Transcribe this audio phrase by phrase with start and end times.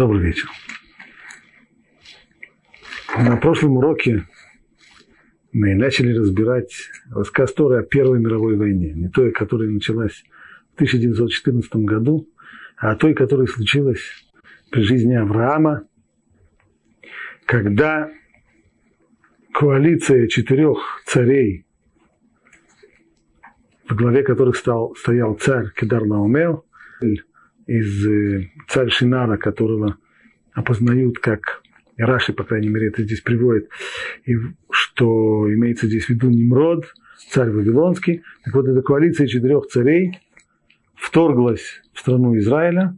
[0.00, 0.48] Добрый вечер.
[3.18, 4.26] На прошлом уроке
[5.52, 6.72] мы начали разбирать
[7.10, 8.94] рассказ Торы о Первой мировой войне.
[8.94, 10.24] Не той, которая началась
[10.72, 12.26] в 1914 году,
[12.78, 14.00] а той, которая случилась
[14.70, 15.86] при жизни Авраама,
[17.44, 18.10] когда
[19.52, 21.66] коалиция четырех царей,
[23.86, 26.64] в главе которых стал, стоял царь Кедар Наумел,
[27.70, 29.96] из э, царь Шинара, которого
[30.52, 31.62] опознают как
[31.96, 33.68] Раши, по крайней мере, это здесь приводит,
[34.24, 34.34] и
[34.70, 36.82] что имеется здесь в виду Nimrod,
[37.30, 38.22] царь Вавилонский.
[38.44, 40.18] Так вот, эта коалиция четырех царей
[40.96, 42.96] вторглась в страну Израиля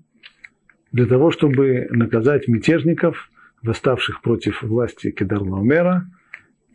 [0.91, 3.31] для того, чтобы наказать мятежников,
[3.63, 6.07] восставших против власти Кедар-Лаумера.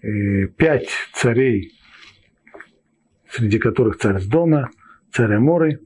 [0.03, 1.71] Э, пять царей,
[3.29, 4.69] среди которых царь Сдома,
[5.11, 5.79] царь Аморы.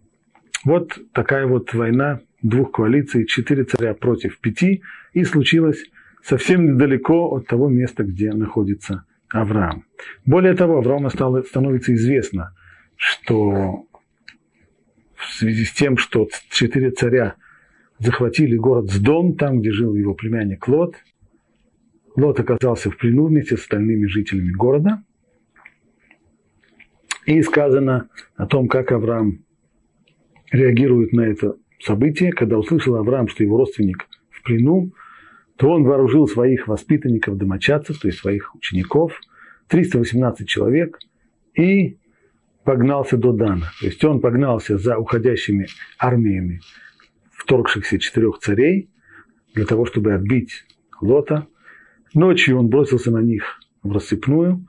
[0.63, 5.83] Вот такая вот война двух коалиций, четыре царя против пяти, и случилась
[6.23, 9.85] совсем недалеко от того места, где находится Авраам.
[10.25, 12.53] Более того, Аврааму стало, становится известно,
[12.95, 13.85] что
[15.15, 17.35] в связи с тем, что четыре царя
[17.99, 20.95] захватили город Сдом, там, где жил его племянник Лот,
[22.15, 25.03] Лот оказался в плену вместе с остальными жителями города.
[27.25, 29.45] И сказано о том, как Авраам
[30.51, 34.91] реагирует на это событие, когда услышал Авраам, что его родственник в плену,
[35.57, 39.19] то он вооружил своих воспитанников, домочадцев, то есть своих учеников,
[39.67, 40.99] 318 человек,
[41.55, 41.97] и
[42.63, 43.71] погнался до Дана.
[43.79, 46.61] То есть он погнался за уходящими армиями
[47.31, 48.89] вторгшихся четырех царей
[49.53, 50.65] для того, чтобы отбить
[51.01, 51.47] Лота.
[52.13, 54.65] Ночью он бросился на них в рассыпную,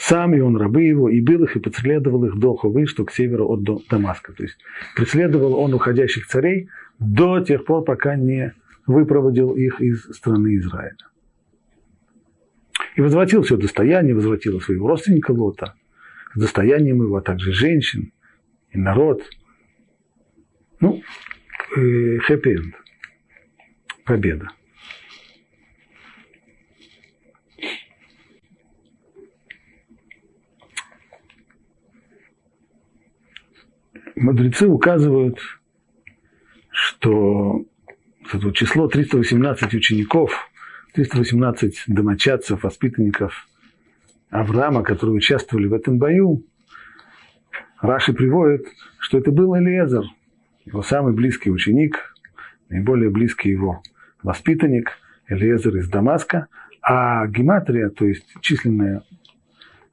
[0.00, 3.12] сам и он, рабы его, и бил их, и преследовал их до Хувы, что к
[3.12, 4.32] северу от Дамаска.
[4.32, 4.56] То есть
[4.96, 8.54] преследовал он уходящих царей до тех пор, пока не
[8.86, 10.96] выпроводил их из страны Израиля.
[12.96, 15.74] И возвратил все достояние, возвратил своего родственника Лота,
[16.34, 18.10] с достоянием его, а также женщин
[18.70, 19.22] и народ.
[20.80, 21.02] Ну,
[21.76, 22.74] э, хэппи-энд.
[24.06, 24.48] Победа.
[34.20, 35.38] Мудрецы указывают,
[36.68, 37.64] что
[38.30, 40.50] это число 318 учеников,
[40.92, 43.48] 318 домочадцев, воспитанников
[44.28, 46.44] Авраама, которые участвовали в этом бою,
[47.80, 48.66] Раши приводит,
[48.98, 50.04] что это был Элиезер,
[50.66, 52.14] его самый близкий ученик,
[52.68, 53.82] наиболее близкий его
[54.22, 54.98] воспитанник,
[55.28, 56.48] Элиезер из Дамаска,
[56.82, 59.02] а гематрия, то есть численное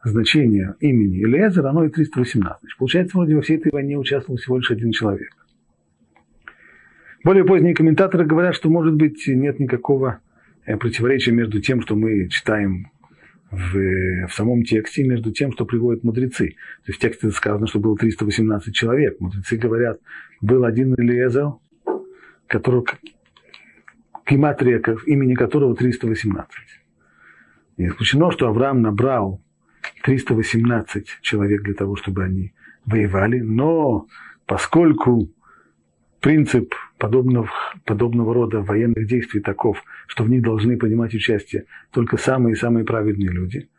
[0.04, 2.78] значение имени Элиезер, оно и 318.
[2.78, 5.32] Получается, вроде во всей этой войне участвовал всего лишь один человек.
[7.24, 10.20] Более поздние комментаторы говорят, что, может быть, нет никакого
[10.66, 12.92] э, противоречия между тем, что мы читаем
[13.52, 16.50] в, в самом тексте, между тем, что приводят мудрецы.
[16.50, 19.20] То есть в тексте сказано, что было 318 человек.
[19.20, 20.00] Мудрецы говорят,
[20.42, 21.54] был один Элиезер,
[22.48, 22.84] который,
[24.30, 26.50] гематрия, имени которого 318.
[27.78, 29.42] Не исключено, что Авраам набрал
[30.04, 32.54] 318 человек для того, чтобы они
[32.86, 34.08] воевали, но
[34.46, 35.30] поскольку
[36.20, 37.50] принцип подобного,
[37.86, 43.70] подобного рода военных действий таков, что в них должны принимать участие только самые-самые праведные люди.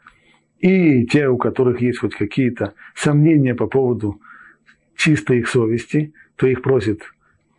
[0.58, 4.20] И те, у которых есть хоть какие-то сомнения по поводу
[4.96, 7.00] чистой их совести, то их просят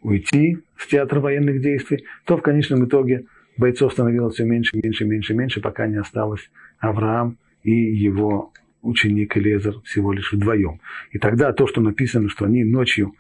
[0.02, 3.26] уйти с театра военных действий, то в конечном итоге
[3.58, 6.50] бойцов становилось все меньше, меньше, меньше, меньше, пока не осталось
[6.80, 10.80] Авраам и его ученик Элезер всего лишь вдвоем.
[11.12, 13.14] И тогда то, что написано, что они ночью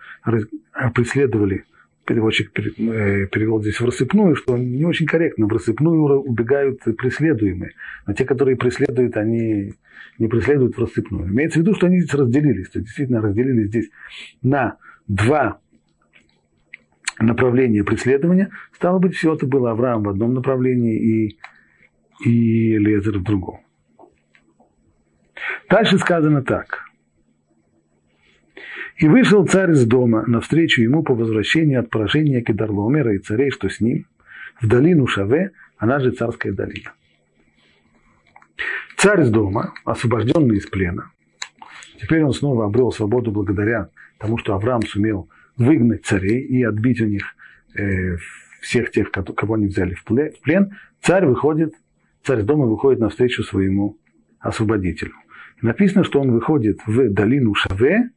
[0.93, 1.65] преследовали,
[2.05, 7.73] переводчик э, перевел здесь в рассыпную, что не очень корректно, в рассыпную убегают преследуемые.
[8.07, 9.73] Но те, которые преследуют, они
[10.17, 11.29] не преследуют в рассыпную.
[11.29, 13.89] Имеется в виду, что они здесь разделились, то действительно разделились здесь
[14.41, 14.77] на
[15.07, 15.59] два
[17.19, 18.49] направления преследования.
[18.73, 21.39] Стало быть, все это было Авраам в одном направлении и,
[22.25, 23.59] и Лезер в другом.
[25.69, 26.89] Дальше сказано так.
[28.97, 33.69] И вышел царь из дома навстречу ему по возвращении от поражения Кедарлоумера и царей, что
[33.69, 34.05] с ним,
[34.59, 36.91] в долину Шаве, она же царская долина.
[38.97, 41.11] Царь из дома, освобожденный из плена,
[42.01, 47.05] теперь он снова обрел свободу благодаря тому, что Авраам сумел выгнать царей и отбить у
[47.05, 47.23] них
[47.75, 48.17] э,
[48.59, 50.75] всех тех, кого они взяли в плен.
[51.01, 51.73] Царь выходит,
[52.23, 53.97] царь из дома выходит навстречу своему
[54.39, 55.13] освободителю.
[55.61, 58.09] Написано, что он выходит в долину Шаве,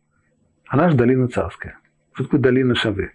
[0.67, 1.79] она же долина царская.
[2.13, 3.13] Что такое долина Шаве?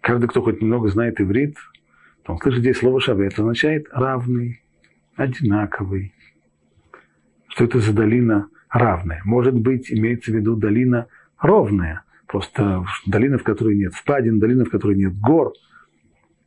[0.00, 1.56] Каждый, кто хоть немного знает иврит,
[2.26, 4.62] он слышит здесь слово шаве, это означает равный,
[5.16, 6.14] одинаковый.
[7.48, 9.20] Что это за долина равная?
[9.24, 11.06] Может быть, имеется в виду долина
[11.40, 15.52] ровная, просто долина, в которой нет впадин, долина, в которой нет гор.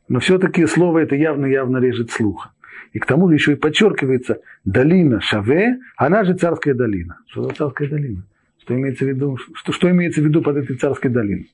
[0.08, 2.53] Но все-таки слово это явно-явно режет слуха.
[2.94, 7.18] И к тому же еще и подчеркивается долина Шаве, она же царская долина.
[7.28, 8.24] Что за царская долина?
[8.62, 11.52] Что имеется в виду, что, что имеется в виду под этой царской долиной?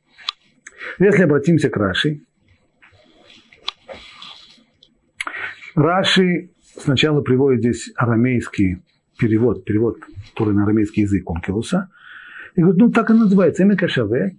[0.99, 2.21] Если обратимся к Раши,
[5.75, 8.83] Раши сначала приводит здесь арамейский
[9.19, 9.99] перевод, перевод
[10.33, 11.89] который на арамейский язык Онкелуса,
[12.55, 14.37] и говорит, ну так и называется, Эмека Шаве,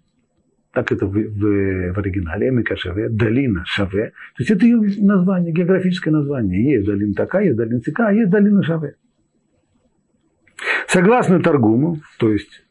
[0.73, 4.13] так это в, в, в оригинале, Эмека Шаве, долина Шаве.
[4.35, 6.63] То есть это ее название, географическое название.
[6.73, 8.95] Есть долина такая, есть долина такая, а есть долина Шаве.
[10.87, 12.63] Согласно Таргуму, то есть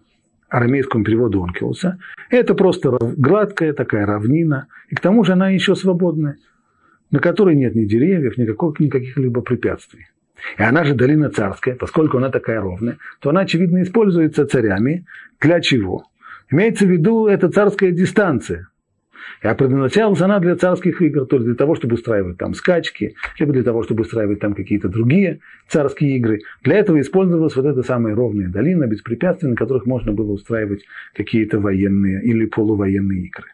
[0.48, 1.98] арамейскому переводу Онкелуса,
[2.28, 6.36] это просто гладкая такая равнина, и к тому же она еще свободная,
[7.10, 10.06] на которой нет ни деревьев, никаких, никаких либо препятствий.
[10.58, 15.04] И она же долина царская, поскольку она такая ровная, то она, очевидно, используется царями.
[15.40, 16.04] Для чего?
[16.50, 18.68] Имеется в виду, это царская дистанция.
[19.42, 23.52] А предназначалась она для царских игр, то есть для того, чтобы устраивать там скачки, либо
[23.52, 26.40] для того, чтобы устраивать там какие-то другие царские игры.
[26.62, 30.84] Для этого использовалась вот эта самая ровная долина, без препятствий, на которых можно было устраивать
[31.14, 33.48] какие-то военные или полувоенные игры.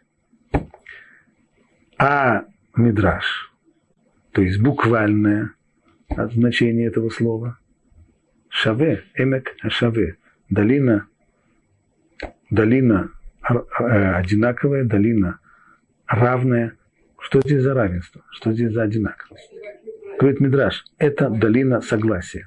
[1.98, 2.44] А
[2.74, 3.52] мидраж,
[4.32, 5.52] то есть буквальное
[6.32, 7.58] значение этого слова,
[8.48, 10.16] шаве, эмек шаве,
[10.50, 11.06] долина,
[12.50, 13.10] долина
[13.48, 15.38] э, одинаковая, долина
[16.06, 16.74] равное.
[17.18, 18.22] Что здесь за равенство?
[18.30, 19.50] Что здесь за одинаковость?
[20.18, 22.46] Говорит Мидраш, это долина согласия.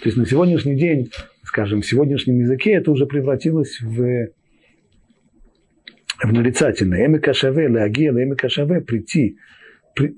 [0.00, 1.10] То есть на сегодняшний день,
[1.42, 4.28] скажем, в сегодняшнем языке это уже превратилось в,
[6.22, 7.06] в нарицательное.
[7.06, 9.38] Эмикашаве, лагия, эмикашаве, прийти.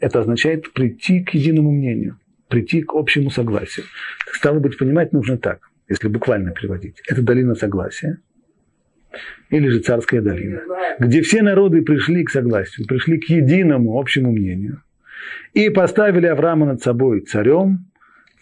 [0.01, 3.87] Это означает прийти к единому мнению, прийти к общему согласию.
[4.33, 7.03] Стало быть, понимать нужно так, если буквально переводить.
[7.09, 8.19] Это долина согласия–
[9.51, 10.61] или же царская долина,
[10.99, 14.83] где все народы пришли к согласию, пришли к единому общему мнению
[15.55, 17.87] и поставили Авраама над собой царем,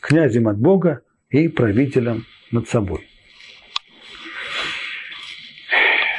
[0.00, 1.00] князем от Бога
[1.30, 3.06] и правителем над собой.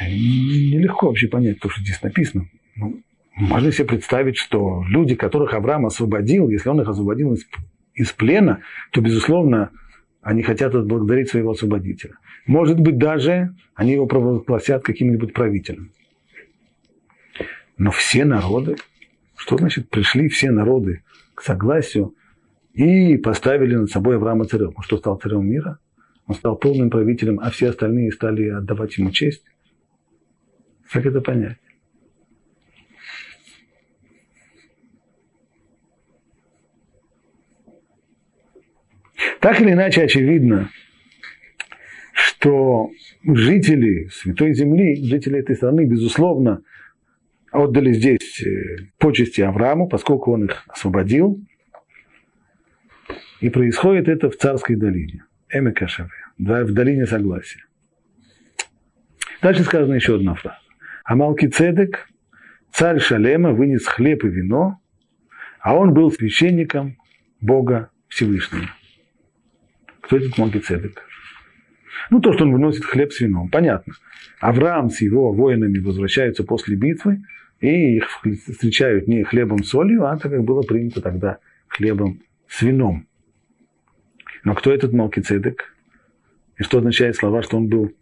[0.02, 2.48] Нелегко вообще понять то, что здесь написано.
[2.76, 3.02] Ну,
[3.34, 7.46] можно себе представить, что люди, которых Авраам освободил, если он их освободил из,
[7.94, 8.60] из плена,
[8.92, 9.70] то, безусловно,
[10.26, 12.14] они хотят отблагодарить своего освободителя.
[12.48, 15.92] Может быть, даже они его провозгласят каким-нибудь правителем.
[17.78, 18.74] Но все народы,
[19.36, 21.04] что значит пришли все народы
[21.36, 22.16] к согласию
[22.74, 24.72] и поставили над собой Авраама царем.
[24.74, 25.78] Он что, стал царем мира?
[26.26, 29.44] Он стал полным правителем, а все остальные стали отдавать ему честь?
[30.90, 31.58] Как это понять?
[39.40, 40.70] Так или иначе, очевидно,
[42.12, 42.90] что
[43.24, 46.62] жители Святой Земли, жители этой страны, безусловно,
[47.52, 51.40] отдали здесь э, почести Аврааму, поскольку он их освободил.
[53.40, 57.64] И происходит это в царской долине, Эмекашаве, в долине согласия.
[59.42, 60.58] Дальше сказана еще одна фраза.
[61.04, 62.08] А Малкицедек,
[62.72, 64.80] царь Шалема, вынес хлеб и вино,
[65.60, 66.96] а он был священником
[67.40, 68.70] Бога Всевышнего.
[70.06, 71.02] Кто этот Малкицедек?
[72.10, 73.94] Ну, то, что он выносит хлеб с вином, понятно.
[74.38, 77.22] Авраам с его воинами возвращаются после битвы,
[77.60, 78.08] и их
[78.46, 83.08] встречают не хлебом с солью, а так как было принято тогда хлебом с вином.
[84.44, 85.74] Но кто этот Малкицедек?
[86.56, 87.92] И что означает слова, что он был,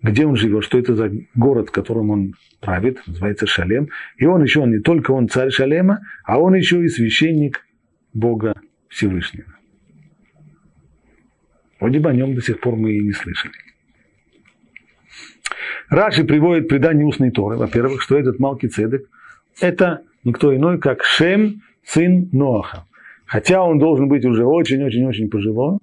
[0.00, 3.90] где он живет, что это за город, в котором он правит, называется Шалем.
[4.16, 7.66] И он еще, не только он царь Шалема, а он еще и священник
[8.14, 8.54] Бога
[8.88, 9.59] Всевышнего.
[11.80, 13.54] Вроде бы о нем до сих пор мы и не слышали.
[15.88, 19.08] Раши приводит предание устной Торы, во-первых, что этот Малки Цедек–
[19.60, 22.86] это никто иной, как Шем, сын Ноаха.
[23.26, 25.78] Хотя он должен быть уже очень-очень-очень пожилой,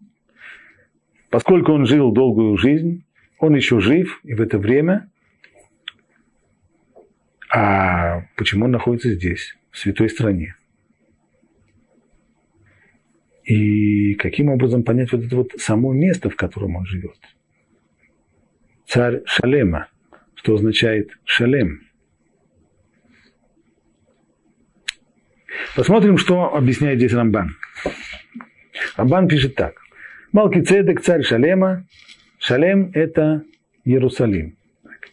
[1.29, 3.03] поскольку он жил долгую жизнь,
[3.39, 5.09] он еще жив, и в это время,
[7.49, 10.55] а почему он находится здесь, в святой стране?
[13.47, 17.15] И каким образом понять вот это вот само место, в котором он живет?
[18.85, 19.87] Царь Шалема.
[20.35, 21.79] Что означает Шалем?
[25.77, 27.51] Посмотрим, что объясняет здесь Рамбан.
[28.97, 29.75] Рамбан пишет так.
[30.33, 31.85] Малки Цедек, царь Шалема.
[32.39, 33.43] Шалем– это
[33.85, 34.57] Иерусалим.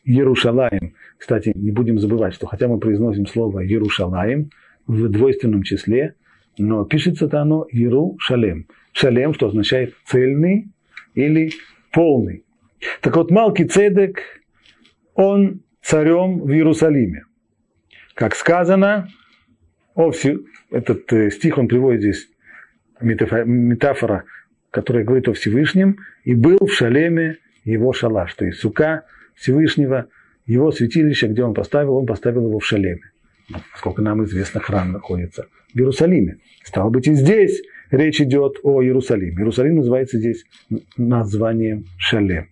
[0.04, 0.94] Иерушалаем.
[1.18, 4.50] Кстати, не будем забывать, что хотя мы произносим слово Иерушалаем
[4.88, 6.16] в двойственном числе–
[6.58, 8.66] но пишется-то оно Еру Шалем.
[8.92, 10.68] Шалем, что означает цельный
[11.14, 11.50] или
[11.92, 12.44] полный.
[13.00, 14.20] Так вот, Малки Цедек,
[15.14, 17.24] он царем в Иерусалиме.
[18.14, 19.08] Как сказано,
[19.94, 20.12] о,
[20.70, 22.28] этот э, стих он приводит здесь,
[23.00, 24.24] метафора,
[24.70, 30.08] которая говорит о Всевышнем, и был в Шалеме его шалаш, то есть сука Всевышнего,
[30.46, 33.10] его святилище, где он поставил, он поставил его в Шалеме.
[33.76, 36.38] Сколько нам известно, храм находится в Иерусалиме.
[36.62, 39.36] Стало быть, и здесь речь идет о Иерусалиме.
[39.36, 40.44] Иерусалим называется здесь
[40.96, 42.48] названием Шалем.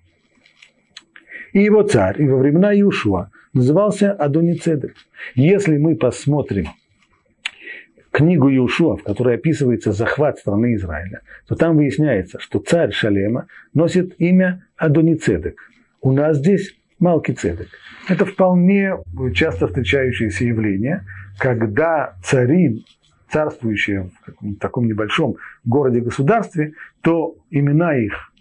[1.52, 4.94] И его царь, и во времена Иушуа назывался Адоницедек.
[5.34, 6.68] Если мы посмотрим
[8.10, 14.14] книгу Иушуа, в которой описывается захват страны Израиля, то там выясняется, что царь Шалема носит
[14.18, 15.58] имя Адоницедек.
[16.00, 17.68] У нас здесь Малкицедек.
[18.08, 18.96] Это вполне
[19.34, 21.04] часто встречающееся явление,
[21.38, 22.84] когда цари,
[23.32, 24.10] царствующие
[24.40, 28.32] в таком небольшом городе-государстве, то имена их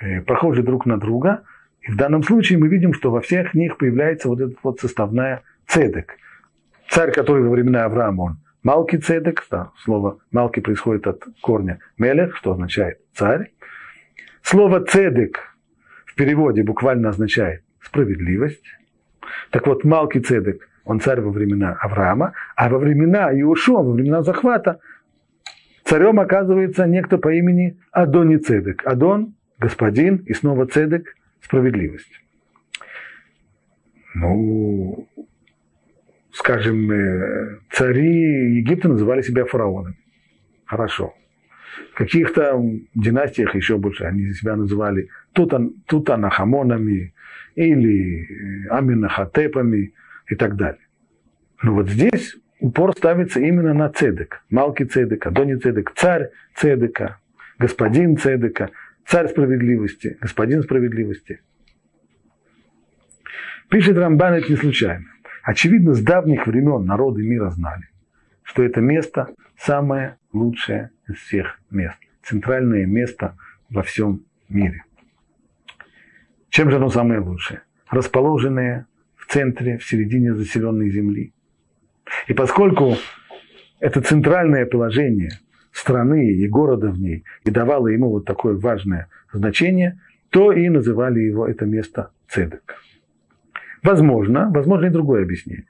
[0.00, 1.44] э, похожи друг на друга,
[1.80, 5.42] и в данном случае мы видим, что во всех них появляется вот эта вот составная
[5.66, 6.16] цедек.
[6.88, 12.34] Царь, который во времена Авраама, он Малки цедек, да, слово Малки происходит от корня Мелех,
[12.36, 13.52] что означает царь.
[14.42, 15.56] Слово цедек
[16.04, 18.64] в переводе буквально означает справедливость.
[19.50, 24.22] Так вот, Малки цедек, он царь во времена Авраама, а во времена Иушуа, во времена
[24.22, 24.78] захвата,
[25.84, 28.86] царем оказывается некто по имени Адони Цедек.
[28.86, 32.20] Адон– господин, и снова Цедек– справедливость.
[34.14, 35.08] Ну,
[36.32, 39.96] скажем, э, цари Египта называли себя фараонами.
[40.66, 41.14] Хорошо.
[41.92, 42.62] В каких-то
[42.94, 47.12] династиях еще больше они себя называли Тутан, Тутанахамонами
[47.56, 49.92] или э, Аминахатепами
[50.28, 50.80] и так далее.
[51.62, 54.42] Но вот здесь упор ставится именно на цедек.
[54.50, 57.18] Малки цедека, Дони цедек, царь цедека,
[57.58, 58.70] господин цедека,
[59.06, 61.40] царь справедливости, господин справедливости.
[63.68, 65.06] Пишет Рамбан это не случайно.
[65.42, 67.88] Очевидно, с давних времен народы мира знали,
[68.42, 73.36] что это место самое лучшее из всех мест, центральное место
[73.70, 74.84] во всем мире.
[76.50, 77.62] Чем же оно самое лучшее?
[77.90, 78.86] Расположенное
[79.26, 81.32] в центре, в середине заселенной земли.
[82.28, 82.96] И поскольку
[83.80, 85.30] это центральное положение
[85.72, 91.20] страны и города в ней и давало ему вот такое важное значение, то и называли
[91.20, 92.76] его это место Цедек.
[93.82, 95.66] Возможно, возможно и другое объяснение.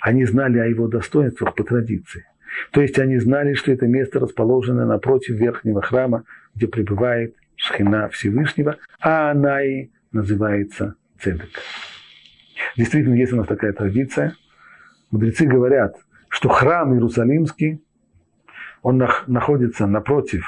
[0.00, 2.26] Они знали о его достоинствах по традиции.
[2.72, 8.76] То есть они знали, что это место расположено напротив верхнего храма, где пребывает Шхина Всевышнего,
[9.00, 11.48] а она и называется Цедек.
[12.76, 14.34] Действительно, есть у нас такая традиция.
[15.10, 15.96] Мудрецы говорят,
[16.28, 17.82] что храм Иерусалимский,
[18.82, 20.46] он находится напротив.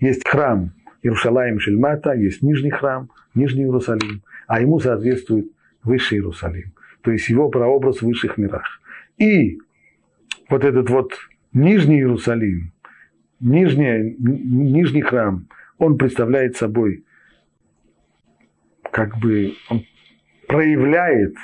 [0.00, 5.46] Есть храм Иерушалаем Шельмата, есть нижний храм, Нижний Иерусалим, а ему соответствует
[5.82, 8.80] Высший Иерусалим, то есть его прообраз в высших мирах.
[9.16, 9.58] И
[10.48, 11.12] вот этот вот
[11.52, 12.72] Нижний Иерусалим,
[13.40, 15.48] нижний, нижний храм,
[15.78, 17.04] он представляет собой,
[18.90, 19.82] как бы, он
[20.52, 21.34] проявляет,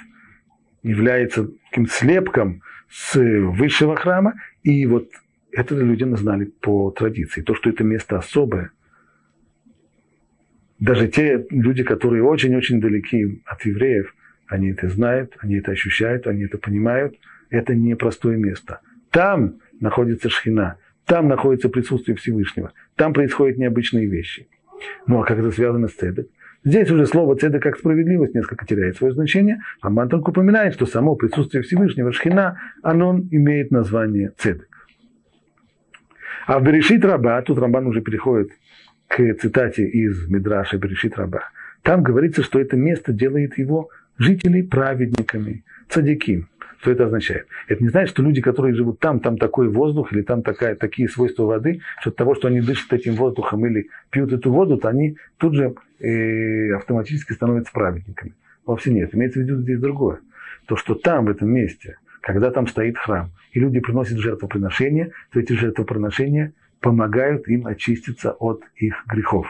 [0.83, 5.09] является таким слепком с высшего храма, и вот
[5.51, 7.41] это люди знали по традиции.
[7.41, 8.71] То, что это место особое,
[10.79, 14.15] даже те люди, которые очень-очень далеки от евреев,
[14.47, 17.17] они это знают, они это ощущают, они это понимают.
[17.51, 18.81] Это непростое место.
[19.11, 24.49] Там находится шхина, там находится присутствие Всевышнего, там происходят необычные вещи.
[25.07, 26.29] Ну а как это связано с цедок?
[26.65, 29.61] Здесь уже слово цедок как справедливость несколько теряет свое значение.
[29.81, 34.69] Рамбан только упоминает, что само присутствие Всевышнего шхина, оно имеет название цедок.
[36.47, 38.51] А в Берешит Раба, тут Рамбан уже переходит
[39.07, 41.43] к цитате из Мидраша Берешит Раба,
[41.83, 43.89] там говорится, что это место делает его
[44.19, 46.49] жителей праведниками, цадиким.
[46.81, 47.47] Что это означает?
[47.67, 51.09] Это не значит, что люди, которые живут там, там такой воздух, или там такая, такие
[51.09, 54.89] свойства воды, что от того, что они дышат этим воздухом или пьют эту воду, то
[54.89, 58.35] они тут же э, автоматически становятся праведниками.
[58.67, 59.15] Вовсе нет.
[59.15, 60.21] Имеется в виду здесь другое.
[60.67, 65.41] То, что там, в этом месте, когда там стоит храм, и люди приносят жертвоприношения, то
[65.41, 69.47] эти жертвоприношения помогают им очиститься от их грехов.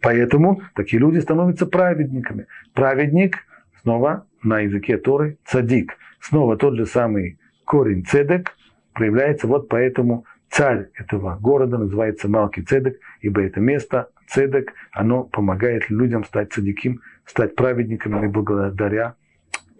[0.00, 2.46] Поэтому такие люди становятся праведниками.
[2.72, 3.38] Праведник–
[3.84, 5.96] снова на языке Торы цадик.
[6.20, 8.56] Снова тот же самый корень цедек
[8.94, 15.90] проявляется вот поэтому царь этого города называется Малки Цедек, ибо это место, цедек, оно помогает
[15.90, 19.14] людям стать цадиким, стать праведниками благодаря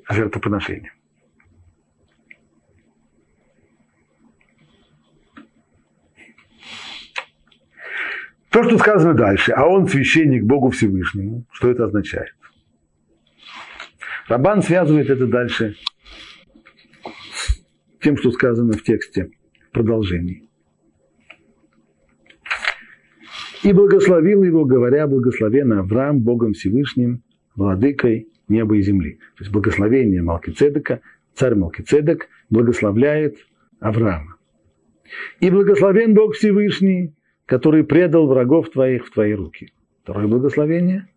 [0.09, 0.93] жертвоприношениям.
[8.51, 12.37] То, что сказано дальше, а он священник Богу Всевышнему, что это означает?
[14.29, 15.75] Рабан связывает это дальше
[17.33, 17.63] с
[18.01, 19.31] тем, что сказано в тексте
[19.69, 20.49] в продолжении.
[23.65, 27.23] И благословил его, говоря, благословен Авраам Богом Всевышним,
[27.57, 29.19] владыкой неба и земли.
[29.39, 31.01] То есть благословение Малкицедека,
[31.35, 33.39] царь Малкицедек благословляет
[33.81, 34.37] Авраама.
[35.41, 37.15] И благословен Бог Всевышний,
[37.47, 39.73] который предал врагов твоих в твои руки.
[40.03, 41.09] Второе благословение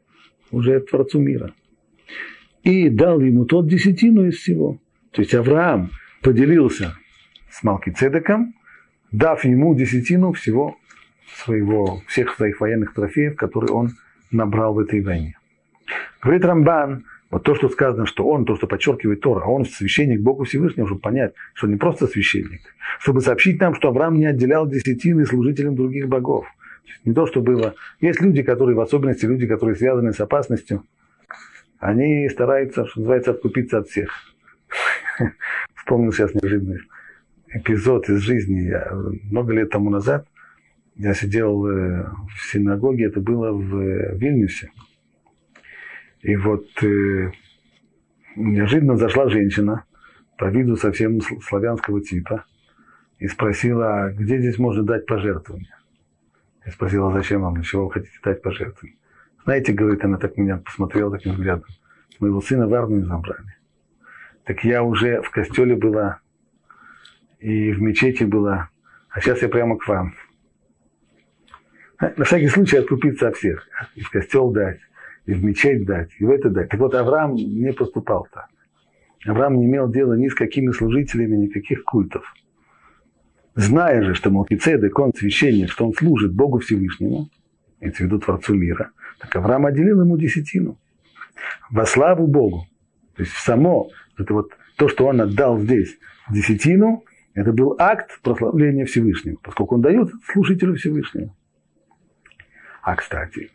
[0.50, 1.54] уже Творцу мира.
[2.63, 4.80] И дал ему тот десятину из всего.
[5.12, 5.89] То есть Авраам
[6.22, 6.96] поделился
[7.51, 8.54] с Малкицедеком,
[9.12, 10.77] дав ему десятину всего
[11.36, 13.92] своего, всех своих военных трофеев, которые он
[14.32, 15.38] набрал в этой войне.
[16.22, 20.46] Говорит Рамбан, вот то, что сказано, что он, то, что подчеркивает Тора, он священник Богу
[20.46, 22.62] Всевышнего, чтобы понять, что не просто священник,
[23.00, 26.48] чтобы сообщить нам, что Авраам не отделял десятины служителям других богов.
[27.04, 27.76] Не то, что было.
[28.00, 30.84] Есть люди, которые, в особенности люди, которые связаны с опасностью,
[31.80, 34.10] они стараются, что называется, откупиться от всех.
[35.76, 36.80] Вспомнил сейчас неожиданный
[37.50, 38.62] эпизод из жизни.
[38.62, 38.92] Я,
[39.30, 40.26] много лет тому назад
[40.98, 44.72] я сидел э, в синагоге, это было в э, Вильнюсе.
[46.22, 47.32] И вот э,
[48.36, 49.86] неожиданно зашла женщина
[50.38, 52.46] по виду совсем славянского типа
[53.20, 55.75] и спросила, «А где здесь можно дать пожертвование.
[56.66, 58.98] Я спросила, зачем вам, чего вы хотите дать пожертвование.
[59.44, 61.70] Знаете, говорит, она так меня посмотрела таким взглядом.
[62.20, 63.56] Моего сына в армию забрали.
[64.44, 66.20] Так я уже в костеле была
[67.39, 68.70] и в мечети была,
[69.10, 70.13] а сейчас я прямо к вам.
[72.00, 73.68] На всякий случай откупиться от всех.
[73.96, 74.80] И в костел дать,
[75.25, 76.70] и в мечеть дать, и в это дать.
[76.70, 78.48] Так вот, Авраам не поступал так.
[79.25, 82.34] Авраам не имел дела ни с какими служителями, никаких культов.
[83.56, 87.30] Зная же, что Малкицедек, он священник, что он служит Богу Всевышнему,
[87.80, 90.78] имеется в виду Творцу мира, так Авраам отделил ему десятину.
[91.72, 92.67] Во славу Богу.
[93.15, 95.98] То есть само, это вот то, что он отдал здесь,
[96.30, 101.34] десятину, это был акт прославления Всевышнего, поскольку он дает служителю Всевышнего.
[102.88, 103.52] А, кстати,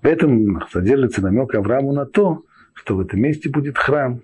[0.00, 4.22] в этом содержится намек Аврааму на то, что в этом месте будет храм,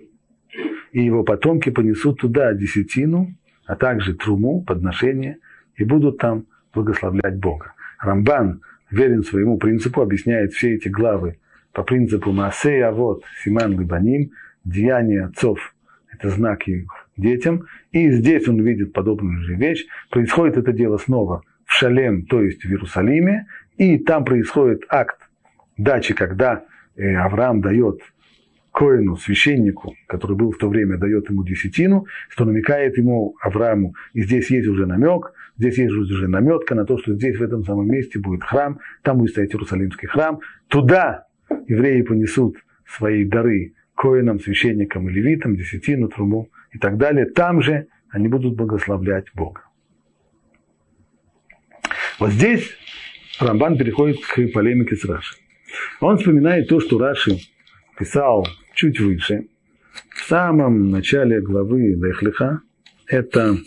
[0.91, 3.35] и его потомки понесут туда десятину,
[3.67, 5.37] а также труму, подношение,
[5.75, 7.73] и будут там благословлять Бога.
[7.99, 11.37] Рамбан верен своему принципу, объясняет все эти главы
[11.71, 14.31] по принципу Маасея, вот, Симан Либаним,
[14.65, 15.75] деяния отцов–
[16.11, 17.67] это знаки детям.
[17.91, 19.85] И здесь он видит подобную же вещь.
[20.09, 23.45] Происходит это дело снова в Шалем, то есть в Иерусалиме,
[23.77, 25.19] и там происходит акт
[25.77, 28.01] дачи, когда э, Авраам дает
[28.71, 34.21] Коину, священнику, который был в то время, дает ему десятину, что намекает ему, Аврааму, и
[34.21, 37.87] здесь есть уже намек, здесь есть уже наметка на то, что здесь в этом самом
[37.87, 41.25] месте будет храм, там будет стоять Иерусалимский храм, туда
[41.67, 47.87] евреи понесут свои дары коинам, священникам и левитам, десятину, труму и так далее, там же
[48.09, 49.61] они будут благословлять Бога.
[52.19, 52.77] Вот здесь
[53.39, 55.35] Рамбан переходит к полемике с Раши.
[55.99, 57.37] Он вспоминает то, что Раши
[57.97, 59.47] писал чуть выше,
[60.09, 62.61] в самом начале главы Лехлиха.
[63.05, 63.57] Это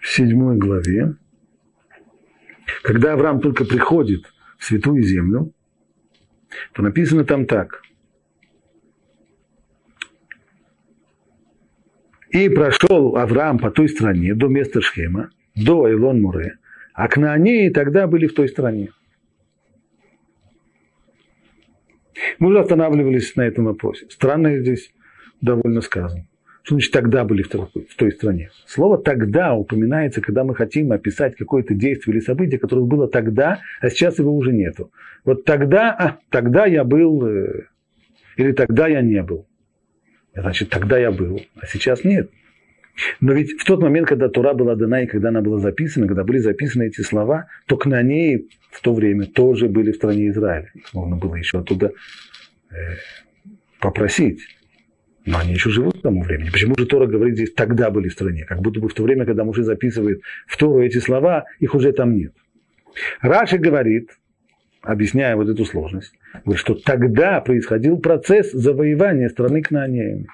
[0.00, 1.16] в седьмой главе,
[2.82, 4.24] когда Авраам только приходит
[4.58, 5.52] в святую землю,
[6.72, 7.81] то написано там так.
[12.32, 16.56] И прошел Авраам по той стране, до места Шхема, до Илон-Муре,
[16.94, 18.88] а Кнаанеи тогда были в той стране.
[22.38, 24.06] Мы уже останавливались на этом вопросе.
[24.08, 24.92] Странно здесь
[25.42, 26.26] довольно сказано.
[26.62, 28.50] Что значит тогда были в той, в той стране?
[28.66, 33.90] Слово «тогда» упоминается, когда мы хотим описать какое-то действие или событие, которое было тогда, а
[33.90, 34.92] сейчас его уже нету.
[35.24, 37.64] Вот тогда, а, тогда я был, э,
[38.36, 39.46] или тогда я не был.
[40.34, 42.30] Значит, тогда я был, а сейчас нет.
[43.20, 46.24] Но ведь в тот момент, когда Тура была дана и когда она была записана, когда
[46.24, 50.70] были записаны эти слова, то к ней в то время тоже были в стране Израиля.
[50.92, 51.92] Можно было еще оттуда
[52.70, 52.74] э,
[53.80, 54.40] попросить.
[55.24, 56.50] Но они еще живут к тому времени.
[56.50, 58.44] Почему же Тора говорит здесь, тогда были в стране?
[58.44, 61.92] Как будто бы в то время, когда Муж записывает в Тору эти слова, их уже
[61.92, 62.34] там нет.
[63.20, 64.10] Раши говорит,
[64.82, 66.14] объясняя вот эту сложность,
[66.44, 70.26] говорит, что тогда происходил процесс завоевания страны Кнаанеями.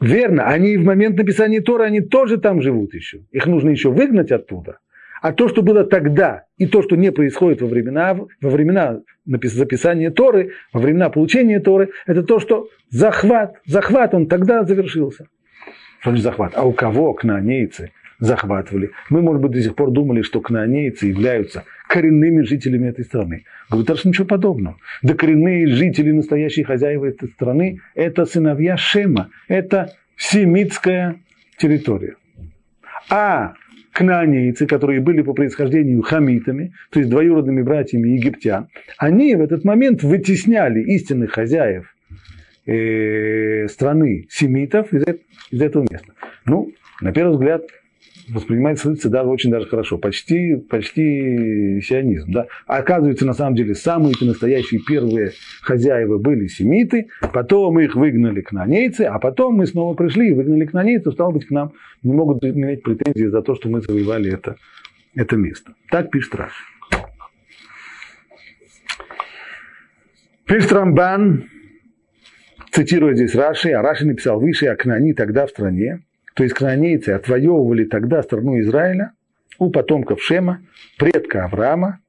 [0.00, 3.20] Верно, они в момент написания Тора, они тоже там живут еще.
[3.30, 4.78] Их нужно еще выгнать оттуда.
[5.20, 10.10] А то, что было тогда, и то, что не происходит во времена, во времена записания
[10.10, 15.28] Торы, во времена получения Торы, это то, что захват, захват он тогда завершился.
[16.00, 16.52] Что значит захват?
[16.56, 17.92] А у кого кнаанейцы
[18.22, 18.92] захватывали?
[19.10, 23.44] Мы, может быть, до сих пор думали, что кнаанейцы являются коренными жителями этой страны.
[23.68, 24.76] Говорит, даже ничего подобного.
[25.02, 31.16] Да коренные жители, настоящие хозяева этой страны, это сыновья Шема, это семитская
[31.58, 32.14] территория.
[33.10, 33.54] А
[33.92, 40.02] кнаанейцы, которые были по происхождению хамитами, то есть двоюродными братьями египтян, они в этот момент
[40.02, 41.92] вытесняли истинных хозяев
[42.66, 45.04] э, страны семитов из
[45.60, 46.12] этого места.
[46.46, 47.64] Ну, на первый взгляд,
[48.28, 52.32] воспринимается лица даже очень даже хорошо, почти, почти сионизм.
[52.32, 52.46] Да?
[52.66, 55.32] Оказывается, на самом деле, самые-то настоящие первые
[55.62, 60.66] хозяева были семиты, потом их выгнали к нанейцы, а потом мы снова пришли и выгнали
[60.66, 64.32] к нанейцу, стало быть, к нам не могут иметь претензии за то, что мы завоевали
[64.32, 64.56] это,
[65.14, 65.74] это место.
[65.90, 66.52] Так пишет Раш.
[70.46, 71.44] Пишет Рамбан,
[72.72, 76.00] цитируя здесь Раши, а Раши написал выше, а Кнани тогда в стране,
[76.34, 79.12] то есть кнаанейцы отвоевывали тогда страну Израиля
[79.58, 80.62] у потомков Шема,
[80.98, 82.00] предка Авраама,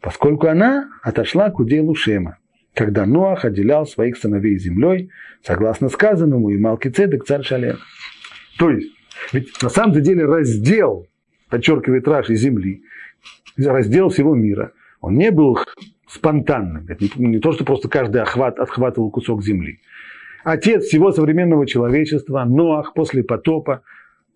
[0.00, 2.38] поскольку она отошла к уделу Шема,
[2.74, 5.10] когда Ноах отделял своих сыновей землей,
[5.42, 7.78] согласно сказанному, и Малкицедек царь Шалем.
[8.58, 8.92] То есть,
[9.32, 11.06] ведь на самом деле раздел,
[11.48, 12.82] подчеркивает Раши, земли,
[13.56, 15.58] раздел всего мира, он не был
[16.08, 16.86] спонтанным.
[16.88, 19.80] Это не, не то, что просто каждый охват, отхватывал кусок земли
[20.44, 23.82] отец всего современного человечества, Ноах после потопа,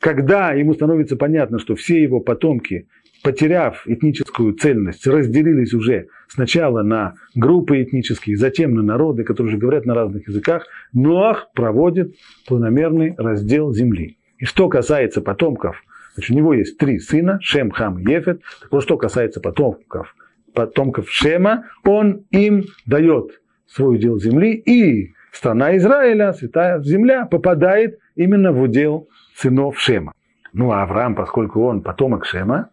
[0.01, 2.87] когда ему становится понятно, что все его потомки,
[3.23, 9.87] потеряв этническую цельность, разделились уже сначала на группы этнические, затем на народы, которые уже говорят
[9.87, 12.15] на разных языках, Ноах проводит
[12.47, 14.19] планомерный раздел земли.
[14.39, 15.83] И что касается потомков,
[16.15, 18.43] значит, у него есть три сына, Шем, Хам и Ефет.
[18.61, 20.15] Так вот, что касается потомков,
[20.53, 28.53] потомков Шема, он им дает свой удел земли и страна Израиля, святая земля, попадает именно
[28.53, 30.13] в удел сынов Шема.
[30.53, 32.71] Ну, а Авраам, поскольку он потомок Шема,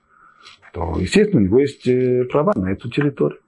[0.74, 3.39] то, естественно, у него есть э, права на эту территорию.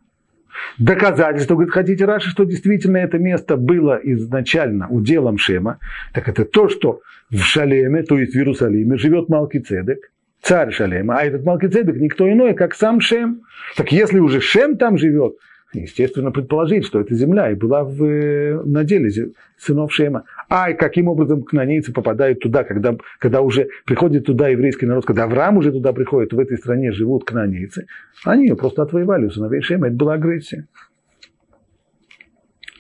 [0.78, 5.80] Доказательство, говорит, хотите Раши, что действительно это место было изначально уделом Шема,
[6.14, 11.24] так это то, что в Шалеме, то есть в Иерусалиме, живет Малкицедек, царь Шалема, а
[11.24, 13.42] этот Малкицедек никто иной, как сам Шем.
[13.78, 15.36] Так если уже Шем там живет,
[15.74, 19.10] естественно, предположить, что это земля и была в, э, на деле
[19.58, 20.24] сынов Шема.
[20.50, 25.58] А каким образом кнанейцы попадают туда, когда, когда уже приходит туда еврейский народ, когда Авраам
[25.58, 27.88] уже туда приходит, в этой стране живут кнанейцы,
[28.24, 30.68] они ее просто отвоевали у сыновей Шема, это была агрессия.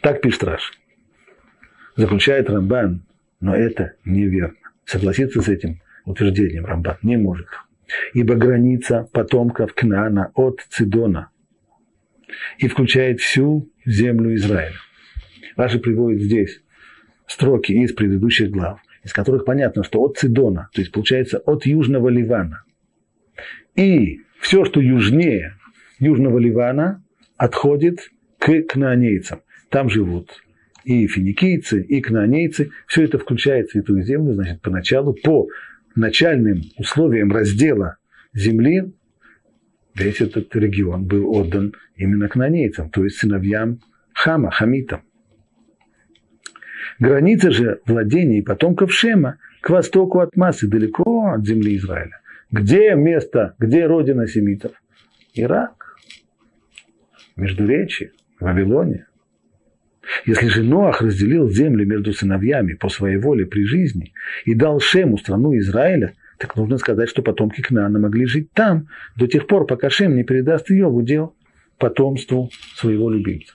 [0.01, 0.73] Так пишет Раш.
[1.95, 3.03] Заключает Рамбан,
[3.39, 4.57] но это неверно.
[4.85, 7.47] Согласиться с этим утверждением Рамбан не может.
[8.13, 11.29] Ибо граница потомков Кнаана от Цидона
[12.57, 14.75] и включает всю землю Израиля.
[15.55, 16.61] Раши приводит здесь
[17.27, 22.09] строки из предыдущих глав, из которых понятно, что от Цидона, то есть получается от Южного
[22.09, 22.63] Ливана,
[23.75, 25.55] и все, что южнее
[25.99, 27.03] Южного Ливана,
[27.37, 29.41] отходит к кнаанейцам.
[29.69, 30.43] Там живут
[30.83, 32.71] и финикийцы, и кнаанейцы.
[32.87, 35.47] Все это включает Святую Землю, значит, поначалу по
[35.95, 37.97] начальным условиям раздела
[38.33, 38.93] земли
[39.95, 43.79] весь этот регион был отдан именно кнанейцам, то есть сыновьям
[44.13, 45.01] Хама, Хамитам.
[46.99, 52.19] Граница же владений потомков Шема к востоку от массы, далеко от земли Израиля.
[52.51, 54.73] Где место, где родина семитов?
[55.33, 55.97] Ирак,
[57.35, 59.07] Междуречье, Вавилония.
[60.25, 64.13] Если же Ноах разделил земли между сыновьями по своей воле при жизни
[64.45, 69.27] и дал Шему страну Израиля, так нужно сказать, что потомки Кнаана могли жить там до
[69.27, 71.35] тех пор, пока Шем не передаст ее в удел
[71.77, 73.53] потомству своего любимца.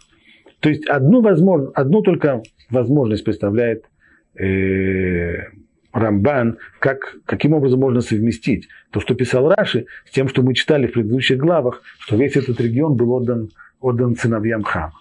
[0.61, 3.85] То есть одну, возможно, одну только возможность представляет
[4.35, 5.45] э,
[5.93, 10.87] Рамбан, как, каким образом можно совместить то, что писал Раши, с тем, что мы читали
[10.87, 14.95] в предыдущих главах, что весь этот регион был отдан, отдан сыновьям Хама.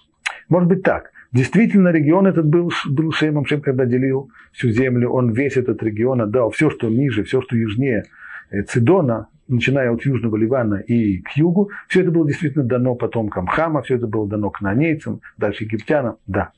[0.50, 1.12] Может быть так.
[1.34, 6.22] Действительно, регион этот был, был Шемом, Шем, когда делил всю землю, он весь этот регион
[6.22, 8.06] отдал, все, что ниже, все, что южнее
[8.50, 13.48] э, Цидона, начиная от Южного Ливана и к югу, все это было действительно дано потомкам
[13.48, 16.52] Хама, все это было дано кнанейцам, дальше египтянам, да.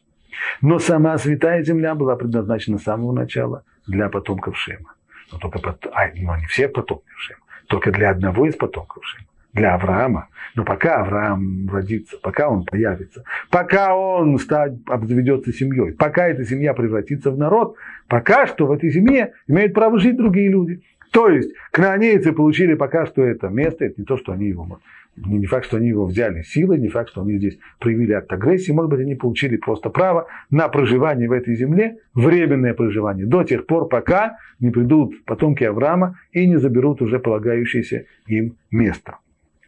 [0.62, 4.93] Но сама святая земля была предназначена с самого начала для потомков Шема.
[5.32, 5.60] Но, только,
[5.93, 10.27] а, но не всех потомков Шема, только для одного из потомков Шема, для Авраама.
[10.55, 16.73] Но пока Авраам родится, пока он появится, пока он стать, обзаведется семьей, пока эта семья
[16.73, 17.75] превратится в народ,
[18.07, 20.81] пока что в этой семье имеют право жить другие люди.
[21.12, 24.79] То есть, кнаанейцы получили пока что это место, это не то, что они его,
[25.15, 28.71] не факт, что они его взяли силой, не факт, что они здесь проявили акт агрессии,
[28.71, 33.65] может быть, они получили просто право на проживание в этой земле, временное проживание, до тех
[33.65, 39.17] пор, пока не придут потомки Авраама и не заберут уже полагающееся им место.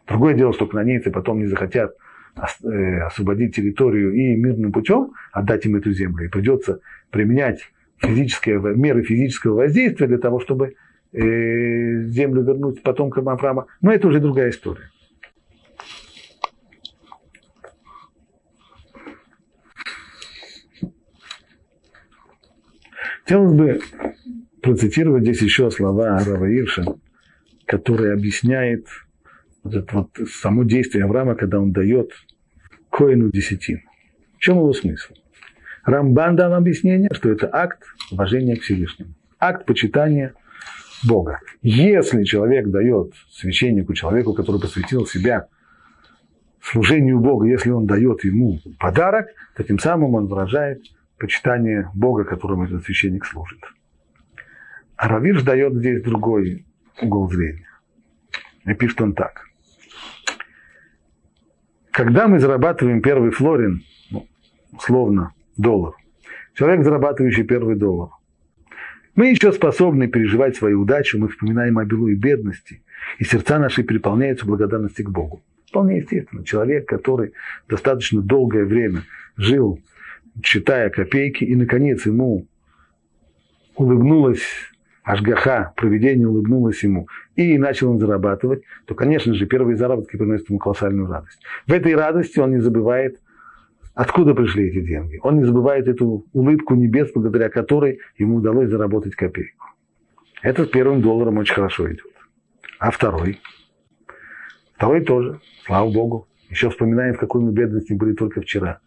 [0.08, 1.96] Другое дело, что кнанейцы потом не захотят
[2.64, 6.26] э, освободить территорию и мирным путем отдать им эту землю.
[6.26, 7.62] И придется применять
[7.98, 10.76] физические, меры физического воздействия для того, чтобы
[11.14, 13.68] э, землю вернуть потомкам Авраама.
[13.82, 14.90] Но это уже другая история.
[23.24, 23.80] Хотелось бы
[24.62, 26.84] процитировать здесь еще слова Рава Ирша,
[27.66, 28.88] который объясняет
[29.64, 32.12] вот это вот само действие Авраама, когда он дает
[32.90, 33.82] коину десятин.
[34.38, 35.14] В чем его смысл?
[35.84, 40.34] Рамбан дал объяснение, что это акт уважения к Всевышнему, акт почитания
[41.08, 41.40] Бога.
[41.62, 45.48] Если человек дает священнику, человеку, который посвятил себя
[46.62, 50.84] служению Бога, если он дает ему подарок, то тем самым он выражает
[51.18, 53.60] почитание Бога, которому этот священник служит.
[54.96, 56.66] А Равиш дает здесь другой
[57.02, 57.68] угол зрения.
[58.66, 59.51] И пишет он так.
[61.92, 64.26] Когда мы зарабатываем первый флорин, ну,
[64.72, 65.94] условно, доллар,
[66.54, 68.10] человек, зарабатывающий первый доллар,
[69.16, 72.82] мы еще способны переживать свою удачу, мы вспоминаем о белу и бедности,
[73.20, 75.42] и сердца наши переполняются благодарности к Богу.
[75.68, 76.46] Вполне естественно.
[76.46, 77.34] Человек, который
[77.68, 79.04] достаточно долгое время
[79.36, 79.80] жил,
[80.42, 82.48] читая копейки, и, наконец, ему
[83.76, 84.71] улыбнулась
[85.04, 90.60] Ашгаха, проведение улыбнулось ему, и начал он зарабатывать, то, конечно же, первые заработки приносят ему
[90.60, 91.40] колоссальную радость.
[91.66, 93.20] В этой радости он не забывает,
[93.96, 95.20] откуда пришли эти деньги.
[95.24, 99.66] Он не забывает эту улыбку небес, благодаря которой ему удалось заработать копейку.
[100.44, 102.06] Это с первым долларом очень хорошо идет.
[102.78, 103.40] А второй?
[104.76, 106.28] Второй тоже, слава Богу.
[106.50, 108.80] Еще вспоминаем, в какой мы бедности были только вчера.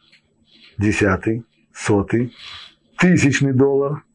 [0.78, 2.32] Десятый, сотый,
[2.98, 4.02] тысячный доллар–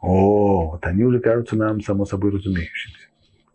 [0.00, 3.08] о, вот они уже кажутся нам само собой разумеющимся.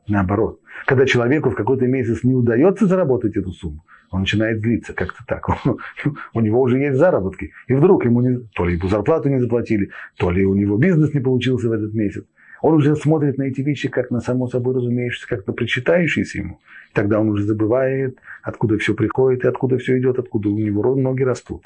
[0.08, 0.60] Наоборот.
[0.86, 5.48] Когда человеку в какой-то месяц не удается заработать эту сумму, он начинает злиться как-то так.
[6.34, 7.52] у него уже есть заработки.
[7.68, 11.14] И вдруг ему не, то ли ему зарплату не заплатили, то ли у него бизнес
[11.14, 12.24] не получился в этот месяц.
[12.62, 16.60] Он уже смотрит на эти вещи как на само собой разумеющиеся, как на причитающиеся ему.
[16.92, 20.96] И тогда он уже забывает, откуда все приходит и откуда все идет, откуда у него
[20.96, 21.64] ноги растут.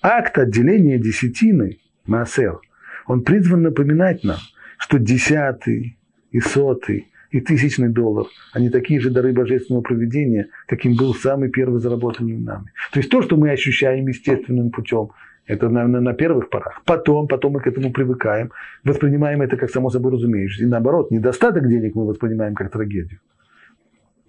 [0.00, 2.60] Акт отделения десятины, Маасер–
[3.06, 4.38] он призван напоминать нам,
[4.78, 5.98] что десятый
[6.30, 11.80] и сотый и тысячный доллар, они такие же дары божественного проведения, каким был самый первый
[11.80, 12.70] заработанный нами.
[12.92, 15.10] То есть то, что мы ощущаем естественным путем,
[15.46, 16.82] это на, на, на первых порах.
[16.84, 18.50] Потом, потом мы к этому привыкаем,
[18.84, 20.64] воспринимаем это как само собой разумеющееся.
[20.64, 23.20] И наоборот, недостаток денег мы воспринимаем как трагедию.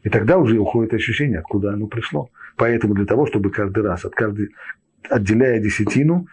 [0.03, 2.29] И тогда уже уходит ощущение, откуда оно пришло.
[2.57, 4.49] Поэтому для того, чтобы каждый раз, от каждой,
[5.09, 6.27] отделяя десятину,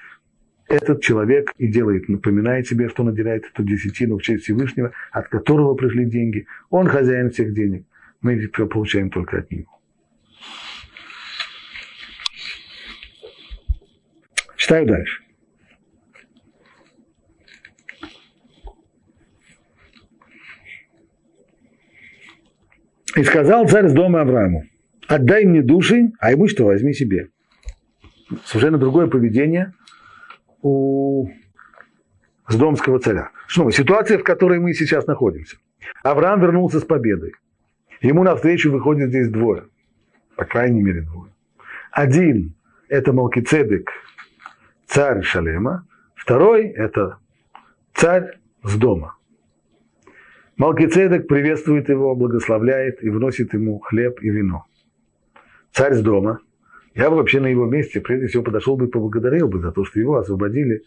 [0.73, 5.75] этот человек и делает, напоминает себе, что наделяет эту десятину в честь Всевышнего, от которого
[5.75, 6.47] пришли деньги.
[6.71, 7.85] Он хозяин всех денег.
[8.23, 9.79] Мы получаем только от него.
[14.57, 15.23] Читаю дальше.
[23.15, 24.65] И сказал царь с дома Аврааму,
[25.07, 27.29] отдай мне души, а имущество возьми себе.
[28.47, 29.75] Совершенно другое поведение–
[30.63, 31.29] у
[32.49, 33.31] Сдомского царя.
[33.49, 35.57] Снова ситуация, в которой мы сейчас находимся.
[36.03, 37.35] Авраам вернулся с победой.
[38.01, 39.65] Ему навстречу выходит здесь двое.
[40.37, 41.33] По крайней мере, двое.
[41.91, 42.55] Один–
[42.89, 43.91] это Малкицедек,
[44.87, 45.87] царь Шалема.
[46.15, 47.19] Второй– это
[47.95, 49.17] царь с дома.
[50.57, 54.65] Малкицедек приветствует его, благословляет и вносит ему хлеб и вино.
[55.73, 56.41] Царь с дома–
[56.95, 59.85] я бы вообще на его месте, прежде всего, подошел бы и поблагодарил бы за то,
[59.85, 60.83] что его освободили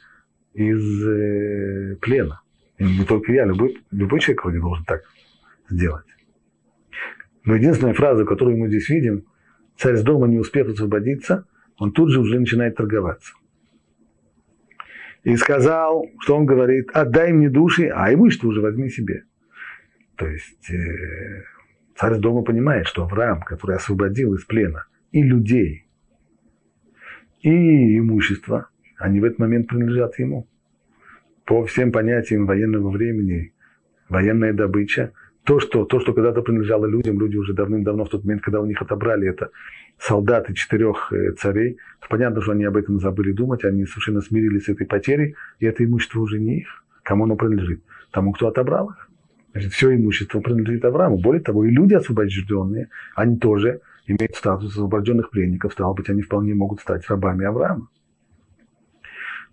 [0.53, 2.41] из э, плена.
[2.77, 5.01] И не только я, любой, любой человек вроде должен так
[5.69, 6.05] сделать.
[7.43, 9.25] Но единственная фраза, которую мы здесь видим,
[9.77, 11.45] царь с дома не успев освободиться,
[11.77, 13.33] он тут же уже начинает торговаться.
[15.23, 19.23] И сказал, что он говорит, отдай мне души, а имущество уже возьми себе.
[20.17, 21.43] То есть э,
[21.95, 25.84] царь с дома понимает, что Авраам, который освободил из плена и людей,
[27.45, 30.47] и имущество, они в этот момент принадлежат ему.
[31.45, 33.53] По всем понятиям военного времени,
[34.10, 35.12] военная добыча,
[35.43, 38.65] то, что, то, что когда-то принадлежало людям, люди уже давным-давно, в тот момент, когда у
[38.65, 39.51] них отобрали это
[39.99, 44.65] солдаты четырех э, царей, то понятно, что они об этом забыли думать, они совершенно смирились
[44.65, 46.84] с этой потерей, и это имущество уже не их.
[47.03, 47.84] Кому оно принадлежит?
[48.12, 49.10] Тому, кто отобрал их.
[49.53, 51.19] Значит, все имущество принадлежит Аврааму.
[51.19, 55.73] Более того, и люди освобожденные, они тоже имеют статус освобожденных пленников.
[55.73, 57.89] Стало быть, они вполне могут стать рабами Авраама.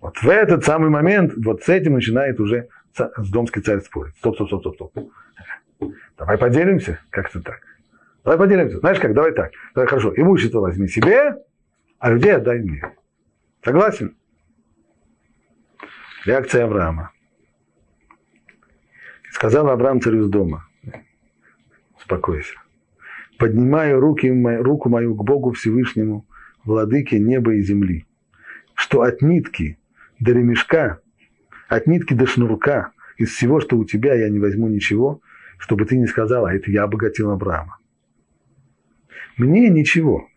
[0.01, 2.69] Вот в этот самый момент, вот с этим начинает уже
[3.19, 4.17] домский царь спорить.
[4.17, 5.93] Стоп, стоп, стоп, стоп, стоп.
[6.19, 7.61] Давай поделимся, как-то так.
[8.25, 8.79] Давай поделимся.
[8.79, 9.53] Знаешь как, давай так.
[9.75, 11.37] Давай хорошо, имущество возьми себе,
[11.99, 12.83] а людей отдай мне.
[13.65, 14.17] Согласен?
[16.25, 17.11] Реакция Авраама.
[19.31, 20.69] Сказал Авраам царю с дома.
[21.97, 22.62] Успокойся.
[23.43, 24.29] Поднимаю руки,
[24.61, 26.25] руку мою к Богу Всевышнему,
[26.65, 28.07] владыке неба и земли,
[28.75, 29.79] что от нитки
[30.21, 31.01] до ремешка,
[31.67, 35.21] от нитки до шнурка, из всего, что у тебя, я не возьму ничего,
[35.59, 37.79] чтобы ты не сказал, а это я обогатил Авраама.
[39.37, 40.29] Мне ничего.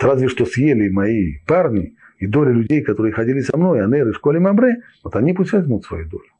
[0.00, 4.40] Разве что съели мои парни и доля людей, которые ходили со мной, Анер и школе
[4.40, 6.30] Мабре, вот они пусть возьмут свою долю.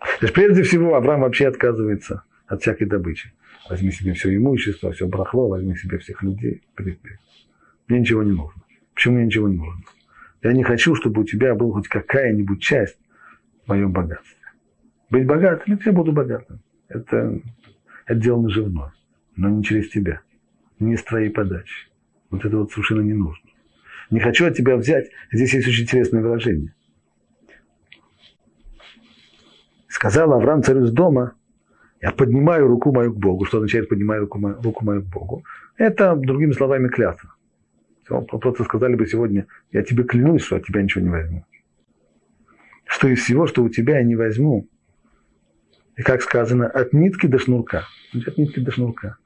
[0.00, 3.32] То есть прежде всего Авраам вообще отказывается от всякой добычи.
[3.68, 6.62] Возьми себе все имущество, все брахло, возьми себе всех людей.
[7.86, 8.62] Мне ничего не нужно.
[8.92, 9.82] Почему мне ничего не нужно?
[10.42, 12.98] Я не хочу, чтобы у тебя была хоть какая-нибудь часть
[13.64, 14.36] в моем богатстве.
[15.10, 16.60] Быть богатым, я буду богатым.
[16.88, 17.40] Это,
[18.06, 18.92] это дело наживное,
[19.36, 20.20] но не через тебя,
[20.80, 21.88] не с твоей подачи.
[22.30, 23.48] Вот это вот совершенно не нужно.
[24.10, 25.10] Не хочу от тебя взять.
[25.30, 26.74] Здесь есть очень интересное выражение.
[29.86, 31.34] Сказал Авраам царю с дома,
[32.00, 33.44] я поднимаю руку мою к Богу.
[33.44, 35.44] Что означает поднимаю руку мою, руку мою к Богу?
[35.76, 37.34] Это, другими словами, клятва.
[38.40, 41.44] Просто сказали бы сегодня, я тебе клянусь, что от тебя ничего не возьму.
[42.84, 44.66] Что из всего, что у тебя я не возьму,
[45.96, 47.84] и как сказано, от нитки до шнурка.
[48.26, 49.18] От нитки до шнурка.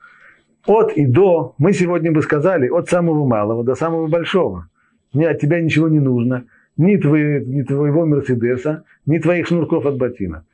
[0.67, 4.69] От и до, мы сегодня бы сказали, от самого малого до самого большого.
[5.13, 6.47] Мне от тебя ничего не нужно.
[6.77, 10.45] Ни, твои, ни твоего Мерседеса, ни твоих шнурков от ботина.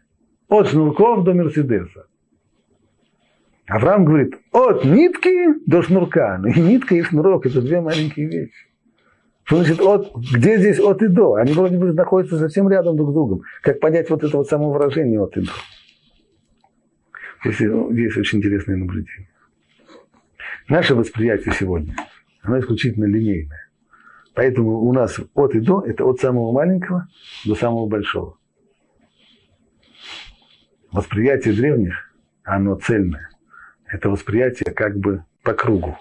[0.49, 2.07] От шнурков до Мерседеса.
[3.71, 6.39] Авраам говорит, от нитки до шнурка.
[6.39, 8.67] Ну и нитка и шнурок– это две маленькие вещи.
[9.45, 10.13] Что значит от?
[10.17, 11.35] Где здесь от и до?
[11.35, 13.43] Они вроде бы находятся совсем рядом друг с другом.
[13.63, 15.53] Как понять вот это вот само выражение от и до?
[17.45, 19.31] Здесь, здесь очень интересное наблюдение.
[20.69, 21.95] Наше восприятие сегодня,
[22.43, 23.71] оно исключительно линейное.
[24.35, 27.07] Поэтому у нас от и до– это от самого маленького
[27.45, 28.37] до самого большого.
[30.91, 33.30] Восприятие древних, оно цельное
[33.91, 35.97] это восприятие как бы по кругу.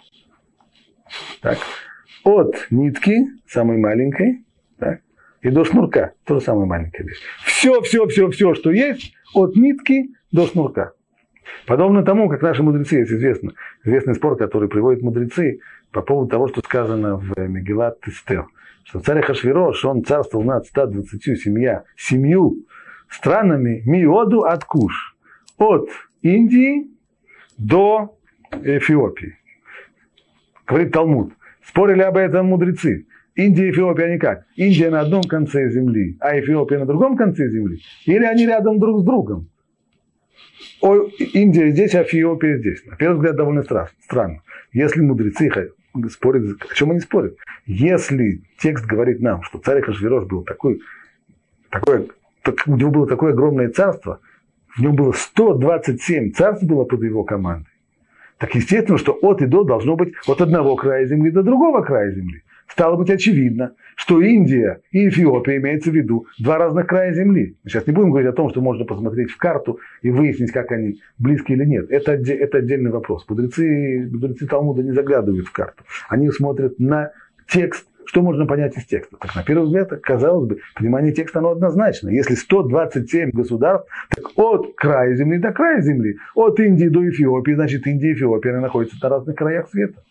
[1.41, 1.57] Так.
[2.23, 4.45] От нитки, самой маленькой,
[4.77, 5.01] так,
[5.41, 7.21] и до шнурка, тоже самая маленькая вещь.
[7.45, 10.93] Все, все, все, все, что есть, от нитки до шнурка.
[11.65, 16.47] Подобно тому, как наши мудрецы, есть известно, известный спор, который приводят мудрецы по поводу того,
[16.47, 18.47] что сказано в Мегилат Тестер,
[18.83, 22.65] что царь Хашвирош, он царствовал над 120 семья, семью
[23.09, 25.15] странами Миоду от Куш,
[25.57, 25.89] от
[26.21, 26.87] Индии
[27.59, 28.17] до
[28.51, 29.37] Эфиопии.
[30.65, 31.33] Говорит Талмуд.
[31.63, 33.05] Спорили об этом мудрецы.
[33.35, 34.45] Индия и Эфиопия они как?
[34.55, 37.79] Индия на одном конце земли, а Эфиопия на другом конце земли?
[38.05, 39.49] Или они рядом друг с другом?
[40.81, 40.95] О,
[41.33, 42.85] Индия здесь, а Эфиопия здесь.
[42.85, 44.41] На первый взгляд довольно странно.
[44.73, 45.51] Если мудрецы
[46.09, 47.35] спорят, о чем они спорят?
[47.65, 50.81] Если текст говорит нам, что царь Хашвирош был такой,
[51.69, 52.09] такой,
[52.67, 54.19] у него было такое огромное царство,
[54.75, 57.69] в нем было 127 царств было под его командой.
[58.37, 62.11] Так естественно, что от и до должно быть от одного края земли до другого края
[62.11, 62.43] земли.
[62.69, 67.57] Стало быть очевидно, что Индия и Эфиопия имеется в виду два разных края земли.
[67.63, 70.71] Мы сейчас не будем говорить о том, что можно посмотреть в карту и выяснить, как
[70.71, 71.89] они близки или нет.
[71.89, 73.25] Это, это отдельный вопрос.
[73.27, 75.83] Мудрецы, мудрецы Талмуда не заглядывают в карту.
[76.07, 77.11] Они смотрят на
[77.47, 79.17] текст что можно понять из текста?
[79.17, 82.09] Так на первый взгляд, казалось бы, понимание текста оно однозначно.
[82.09, 87.85] Если 127 государств, так от края земли до края земли, от Индии до Эфиопии, значит
[87.85, 90.03] Индия и Эфиопия находятся на разных краях света.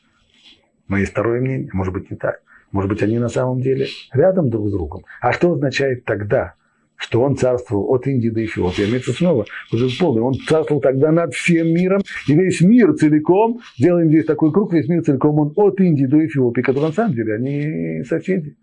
[0.86, 2.40] Но есть второе мнение, может быть не так.
[2.70, 5.04] Может быть они на самом деле рядом друг с другом.
[5.20, 6.54] А что означает тогда
[6.98, 8.84] что он царствовал от Индии до Эфиопии.
[8.84, 10.20] Имеется снова уже полный.
[10.20, 14.88] Он царствовал тогда над всем миром, и весь мир целиком, делаем здесь такой круг, весь
[14.88, 18.56] мир целиком, он от Индии до Эфиопии, которые на самом деле, они соседи.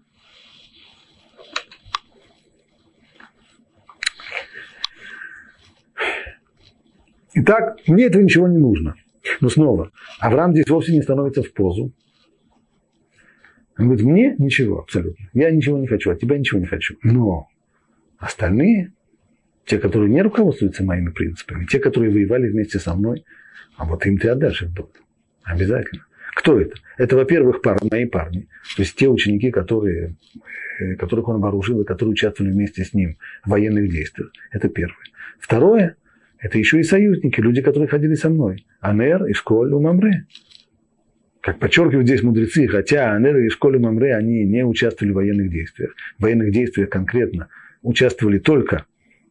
[7.33, 8.95] Итак, мне этого ничего не нужно.
[9.41, 11.91] Но снова, Авраам здесь вовсе не становится в позу.
[13.77, 15.25] Он говорит, мне ничего абсолютно.
[15.33, 16.95] Я ничего не хочу, от тебя ничего не хочу.
[17.03, 17.49] Но
[18.17, 18.91] Остальные,
[19.65, 23.25] те, которые не руководствуются моими принципами, те, которые воевали вместе со мной,
[23.77, 24.91] а вот им ты отдашь их долг.
[25.43, 26.05] Обязательно.
[26.35, 26.75] Кто это?
[26.97, 28.47] Это, во-первых, пар, мои парни.
[28.75, 30.15] То есть те ученики, которые,
[30.79, 34.31] э, которых он вооружил и которые участвовали вместе с ним в военных действиях.
[34.51, 35.05] Это первое.
[35.39, 35.95] Второе,
[36.39, 38.65] это еще и союзники, люди, которые ходили со мной.
[38.81, 40.25] Анер, Ишколь, Умамре.
[41.41, 45.95] Как подчеркивают здесь мудрецы, хотя Анер и Ишколь, Умамре, они не участвовали в военных действиях.
[46.17, 47.47] В военных действиях конкретно
[47.85, 48.85] участвовали только,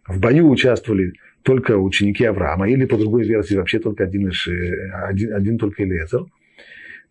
[0.07, 5.35] в бою участвовали только ученики Авраама, или по другой версии вообще только один, э, один,
[5.35, 6.25] один только Элиезер.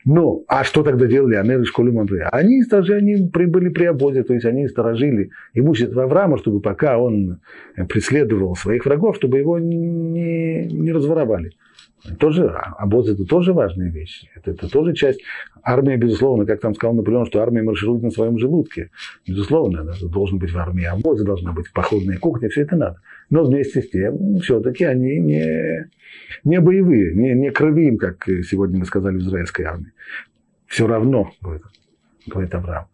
[0.05, 2.27] Но, а что тогда делали Анер и школе Мамре?
[2.31, 7.39] Они, сторожи, они были при обозе, то есть они сторожили имущество Авраама, чтобы пока он
[7.87, 11.51] преследовал своих врагов, чтобы его не, не разворовали.
[12.19, 14.25] Тоже, обоз это тоже важная вещь.
[14.35, 15.21] Это, это тоже часть.
[15.63, 18.91] Армия, безусловно, как там сказал Наполеон, что армия марширует на своем желудке.
[19.25, 22.99] Безусловно, это должен быть в армии обозы, должна быть походная кухня, все это надо.
[23.29, 25.89] Но вместе с тем, все-таки они не,
[26.43, 29.93] не боевые, не, не кровим, как сегодня мы сказали в израильской армии.
[30.67, 31.63] Все равно, говорит,
[32.27, 32.87] говорит Авраам.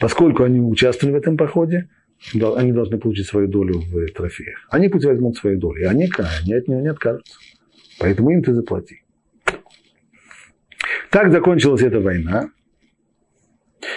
[0.00, 1.88] Поскольку они участвовали в этом походе,
[2.34, 4.66] они должны получить свою долю в трофеях.
[4.70, 6.08] Они пусть возьмут свою долю, и они,
[6.42, 7.34] они от нее не откажутся.
[8.00, 9.02] Поэтому им ты заплати.
[11.10, 12.50] Так закончилась эта война.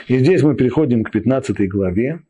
[0.07, 2.21] И здесь мы переходим к 15 главе,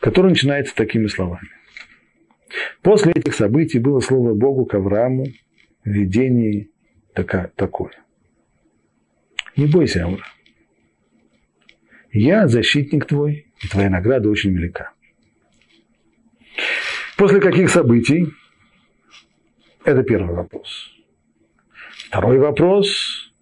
[0.00, 1.48] которая начинается такими словами.
[2.82, 5.24] После этих событий было слово Богу к Аврааму
[5.84, 6.70] в видении
[7.14, 7.92] такое.
[9.56, 10.20] Не бойся, Авраам.
[12.12, 14.92] Я защитник твой, и твоя награда очень велика.
[17.16, 18.26] После каких событий
[19.84, 20.90] это первый вопрос.
[22.08, 23.32] Второй вопрос.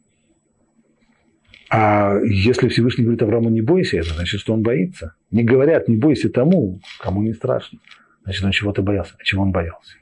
[1.71, 5.15] А если Всевышний говорит Аврааму, не бойся, это значит, что он боится.
[5.31, 7.79] Не говорят, не бойся тому, кому не страшно.
[8.25, 9.15] Значит, он чего-то боялся.
[9.19, 9.97] А чего он боялся?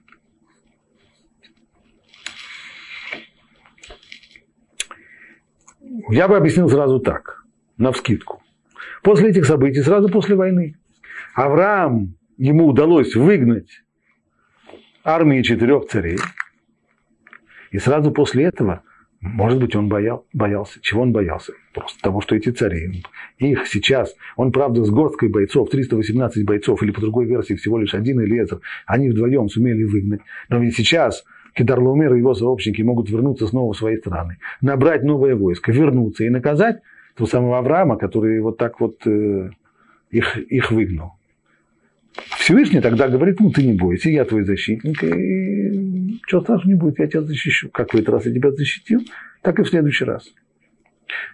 [6.10, 7.44] Я бы объяснил сразу так,
[7.76, 8.42] на вскидку.
[9.02, 10.76] После этих событий, сразу после войны,
[11.34, 13.82] Авраам, ему удалось выгнать
[15.04, 16.18] армии четырех царей.
[17.70, 18.82] И сразу после этого,
[19.20, 20.80] может быть, он боял, боялся.
[20.82, 21.52] Чего он боялся?
[21.72, 23.02] Просто того, что эти цари,
[23.38, 27.94] их сейчас, он, правда, с горсткой бойцов, 318 бойцов, или по другой версии всего лишь
[27.94, 30.20] один Элезер, они вдвоем сумели выгнать.
[30.48, 31.24] Но ведь сейчас
[31.54, 36.28] Кедарлаумер и его сообщники могут вернуться снова в свои страны, набрать новое войско, вернуться и
[36.28, 36.80] наказать
[37.16, 39.50] того самого Авраама, который вот так вот э,
[40.10, 41.19] их, их выгнал.
[42.38, 46.98] Всевышний тогда говорит, ну ты не бойся, я твой защитник, и что страшного не будет,
[46.98, 47.70] я тебя защищу.
[47.70, 49.02] Как в этот раз я тебя защитил,
[49.42, 50.28] так и в следующий раз.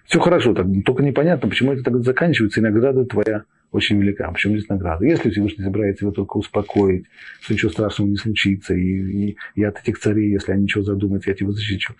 [0.04, 4.30] Все хорошо, так, только непонятно, почему это так заканчивается, и награда твоя очень велика.
[4.30, 5.04] Почему здесь награда?
[5.04, 7.06] Если Всевышний собирается его только успокоить,
[7.40, 11.26] что ничего страшного не случится, и, и, и от этих царей, если они ничего задумают,
[11.26, 11.94] я тебя защищу.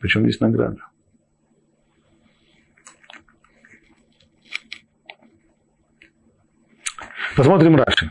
[0.00, 0.78] Причем здесь награда?
[7.36, 8.10] Посмотрим Раши.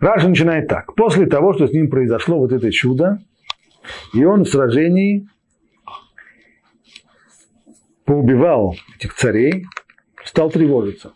[0.00, 0.94] Раша начинает так.
[0.94, 3.18] После того, что с ним произошло вот это чудо,
[4.12, 5.28] и он в сражении
[8.04, 9.66] поубивал этих царей,
[10.24, 11.12] стал тревожиться.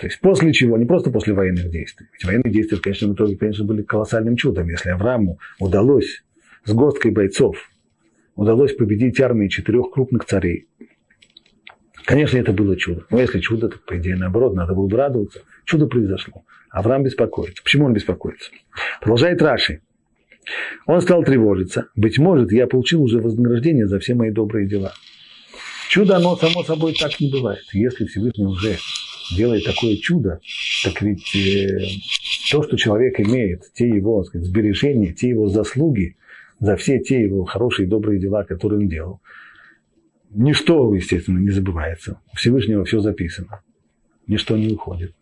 [0.00, 2.08] То есть после чего, не просто после военных действий.
[2.12, 4.68] Ведь военные действия, конечно, в итоге, конечно, были колоссальным чудом.
[4.68, 6.24] Если Аврааму удалось
[6.64, 7.56] с горсткой бойцов
[8.36, 10.66] удалось победить армии четырех крупных царей.
[12.04, 13.04] Конечно, это было чудо.
[13.10, 15.40] Но если чудо, то, по идее, наоборот, надо было бы радоваться.
[15.64, 16.44] Чудо произошло.
[16.70, 17.62] Авраам беспокоится.
[17.62, 18.50] Почему он беспокоится?
[19.00, 19.80] Продолжает Раши.
[20.86, 21.88] Он стал тревожиться.
[21.96, 24.92] Быть может, я получил уже вознаграждение за все мои добрые дела.
[25.88, 27.62] Чудо, оно само собой так не бывает.
[27.72, 28.76] Если Всевышний уже
[29.34, 30.40] делает такое чудо,
[30.84, 31.78] так ведь э,
[32.50, 36.16] то, что человек имеет, те его сказать, сбережения, те его заслуги,
[36.60, 39.20] за все те его хорошие добрые дела, которые он делал.
[40.30, 42.20] Ничто, естественно, не забывается.
[42.32, 43.60] У Всевышнего все записано.
[44.26, 45.14] Ничто не уходит.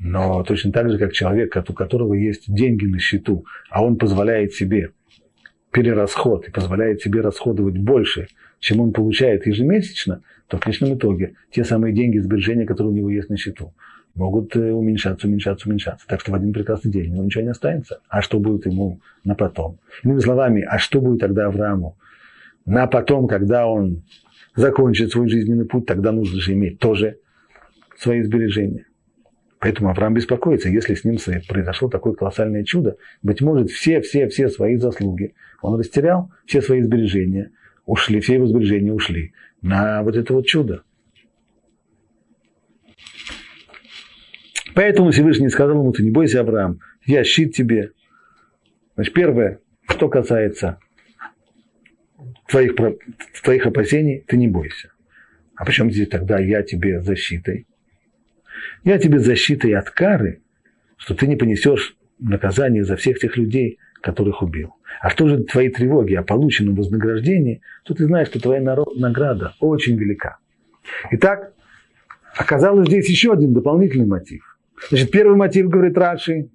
[0.00, 4.52] Но точно так же, как человек, у которого есть деньги на счету, а он позволяет
[4.52, 4.92] себе
[5.72, 8.28] перерасход и позволяет себе расходовать больше,
[8.60, 13.10] чем он получает ежемесячно, то в конечном итоге те самые деньги, сбережения, которые у него
[13.10, 13.74] есть на счету,
[14.18, 16.06] могут э, уменьшаться, уменьшаться, уменьшаться.
[16.06, 18.00] Так что в один прекрасный день у него ничего не останется.
[18.08, 19.78] А что будет ему на потом?
[20.02, 21.96] Иными словами, а что будет тогда Аврааму
[22.66, 24.02] на потом, когда он
[24.54, 27.18] закончит свой жизненный путь, тогда нужно же иметь тоже
[27.96, 28.86] свои сбережения.
[29.60, 31.16] Поэтому Авраам беспокоится, если с ним
[31.48, 37.50] произошло такое колоссальное чудо, быть может, все-все-все свои заслуги он растерял, все свои сбережения
[37.86, 40.82] ушли, все его сбережения ушли на вот это вот чудо.
[44.78, 47.90] Поэтому Всевышний сказал ему, ты не бойся, Авраам, я щит тебе.
[48.94, 49.58] Значит, первое,
[49.88, 50.78] что касается
[52.46, 52.76] твоих,
[53.42, 54.92] твоих опасений, ты не бойся.
[55.56, 57.66] А почему здесь тогда я тебе защитой?
[58.84, 60.42] Я тебе защитой от кары,
[60.96, 64.76] что ты не понесешь наказание за всех тех людей, которых убил.
[65.00, 69.96] А что же твои тревоги о полученном вознаграждении, то ты знаешь, что твоя награда очень
[69.96, 70.38] велика.
[71.10, 71.52] Итак,
[72.36, 74.47] оказалось здесь еще один дополнительный мотив.
[74.90, 76.50] Значит, первый мотив, говорит Раши,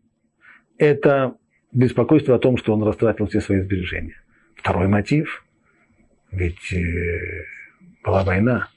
[0.77, 1.35] это
[1.71, 4.21] беспокойство о том, что он растратил все свои сбережения.
[4.55, 5.45] Второй мотив,
[6.31, 7.45] ведь э,
[8.03, 8.69] была война,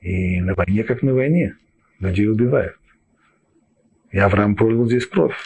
[0.00, 1.56] и на войне, как на войне,
[1.98, 2.76] людей убивают.
[4.10, 5.36] И Авраам пролил здесь кровь.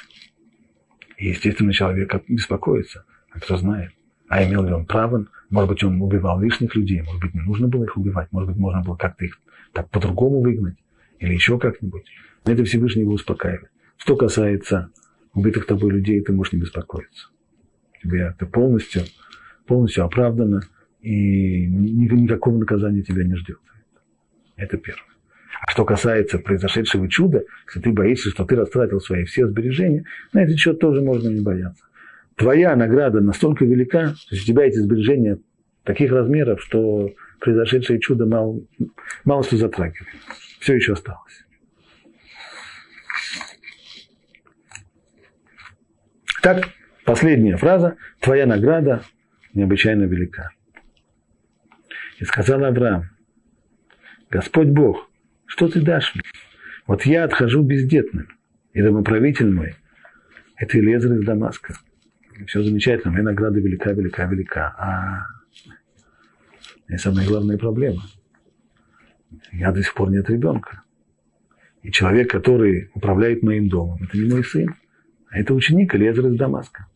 [1.19, 3.05] И, естественно, человек беспокоится.
[3.31, 3.93] А кто знает?
[4.29, 5.27] А имел ли он право?
[5.51, 8.59] Может быть, он убивал лишних людей, может быть, не нужно было их убивать, может быть,
[8.59, 9.41] можно было как-то их
[9.73, 10.77] так по-другому выгнать
[11.19, 12.05] или еще как-нибудь.
[12.45, 13.71] Это Всевышний его успокаивает.
[13.97, 14.91] Что касается
[15.35, 17.29] убитых тобой людей, ты можешь не беспокоиться.
[18.03, 19.03] Тебе это полностью,
[19.67, 20.63] полностью оправдано,
[21.01, 23.59] и никакого наказания тебя не ждет.
[24.57, 25.03] Это первое.
[25.61, 30.43] А что касается произошедшего чуда, если ты боишься, что ты растратил свои все сбережения, на
[30.43, 31.83] этот счет тоже можно не бояться.
[32.37, 35.39] Твоя награда настолько велика, то есть у тебя эти сбережения
[35.85, 38.61] таких размеров, что произошедшее чудо мало,
[39.25, 40.09] мало что затрагивает.
[40.61, 41.44] Все еще осталось.
[46.45, 46.69] Так,
[47.07, 47.97] последняя фраза.
[48.21, 49.03] Твоя награда
[49.55, 50.51] необычайно велика.
[52.19, 53.09] И сказал Авраам,
[54.29, 55.11] Господь Бог,
[55.47, 56.23] что ты дашь мне?
[56.87, 58.29] Вот я отхожу бездетным,
[58.75, 59.75] и домоправитель мой–
[60.57, 61.79] это Елезер из Дамаска.
[62.47, 64.75] Все замечательно, моя награда велика, велика, велика.
[64.77, 65.27] А
[66.89, 68.03] и самая главная проблема.
[69.51, 70.83] Я до сих пор нет ребенка.
[71.83, 74.75] И человек, который управляет моим домом, это не мой сын,
[75.35, 76.87] а это ученик Элезер из Дамаска.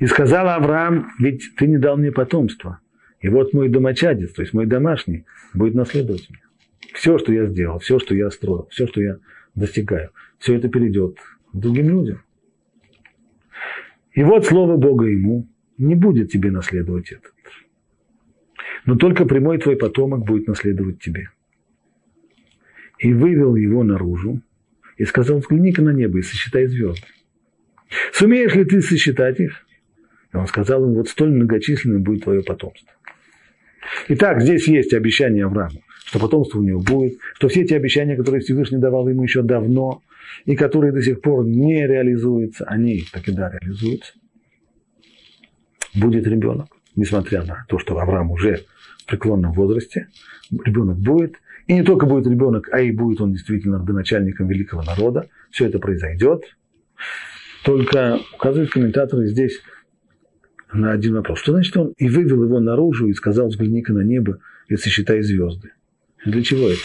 [0.00, 2.80] И сказал Авраам, ведь ты не дал мне потомства.
[3.20, 6.42] И вот мой домочадец, то есть мой домашний, будет наследовать меня.
[6.92, 9.18] Все, что я сделал, все, что я строил, все, что я
[9.54, 10.10] достигаю,
[10.40, 11.18] все это перейдет
[11.52, 12.22] другим людям.
[14.10, 15.46] И вот слово Бога ему,
[15.76, 17.32] не будет тебе наследовать этот.
[18.86, 21.30] Но только прямой твой потомок будет наследовать тебе.
[22.98, 24.42] И вывел его наружу,
[24.98, 27.06] и сказал, взгляни-ка на небо и сосчитай звезды.
[28.12, 29.64] Сумеешь ли ты сосчитать их?
[30.32, 32.92] И он сказал ему, вот столь многочисленным будет твое потомство.
[34.08, 38.42] Итак, здесь есть обещание Аврааму, что потомство у него будет, что все эти обещания, которые
[38.42, 40.02] Всевышний давал ему еще давно,
[40.44, 44.12] и которые до сих пор не реализуются, они таки да реализуются.
[45.94, 48.64] Будет ребенок, несмотря на то, что Авраам уже
[48.98, 50.08] в преклонном возрасте,
[50.50, 51.36] ребенок будет,
[51.68, 55.28] и не только будет ребенок, а и будет он действительно родоначальником великого народа.
[55.50, 56.42] Все это произойдет.
[57.62, 59.60] Только указывают комментаторы здесь
[60.72, 61.40] на один вопрос.
[61.40, 64.38] Что значит он и вывел его наружу и сказал, взгляни-ка на небо
[64.68, 65.72] и сосчитай звезды.
[66.24, 66.80] Для чего это?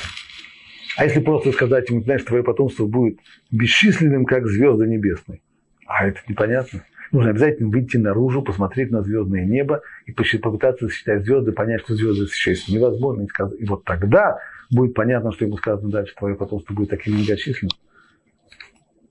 [0.97, 3.19] А если просто сказать ему, знаешь, твое потомство будет
[3.51, 5.41] бесчисленным, как звезды небесные.
[5.87, 6.83] А это непонятно.
[7.13, 12.25] Нужно обязательно выйти наружу, посмотреть на звездное небо и попытаться сосчитать звезды, понять, что звезды
[12.27, 13.25] сосчитать невозможно.
[13.57, 14.39] И вот тогда
[14.73, 17.71] будет понятно, что ему сказано дальше, твое потомство будет таким многочисленным.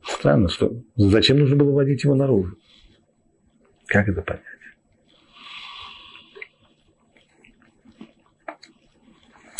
[0.05, 2.57] Странно, что зачем нужно было водить его наружу?
[3.87, 4.43] Как это понять?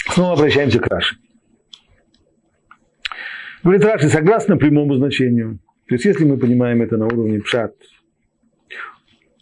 [0.09, 1.17] Снова обращаемся к Раши.
[3.63, 5.59] Говорит Раши, согласно прямому значению.
[5.87, 7.75] То есть, если мы понимаем это на уровне пшат,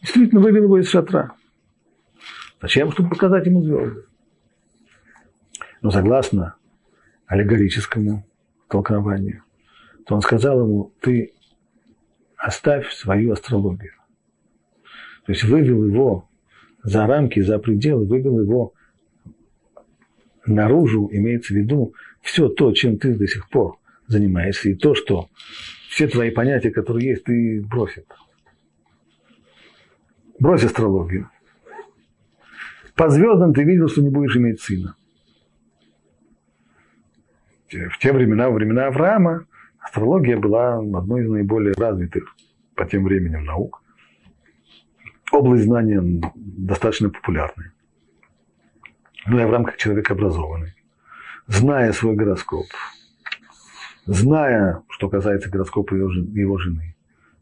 [0.01, 1.35] действительно вывел его из шатра.
[2.61, 2.93] Зачем?
[2.93, 4.05] Чтобы показать ему звезды.
[5.83, 6.57] Но согласно
[7.27, 8.27] аллегорическому
[8.69, 9.43] толкованию,
[10.07, 11.33] то он сказал ему, ты
[12.37, 13.93] оставь свою астрологию.
[15.27, 16.29] То есть вывел его
[16.83, 18.75] за рамки, за пределы, вывел его
[20.47, 25.29] наружу имеется в виду все то, чем ты до сих пор занимаешься, и то, что
[25.89, 28.07] все твои понятия, которые есть, ты бросит.
[30.39, 31.31] Брось астрологию.
[32.95, 34.97] По звездам ты видел, что не будешь иметь сына.
[37.71, 39.47] В те времена, во времена Авраама,
[39.79, 42.35] астрология была одной из наиболее развитых
[42.75, 43.83] по тем временем наук.
[45.31, 46.03] Область знания
[46.35, 47.73] достаточно популярная.
[49.27, 50.75] Ну, Авраам как человек образованный,
[51.47, 52.67] зная свой гороскоп,
[54.07, 56.97] зная, что касается гороскопа его жены,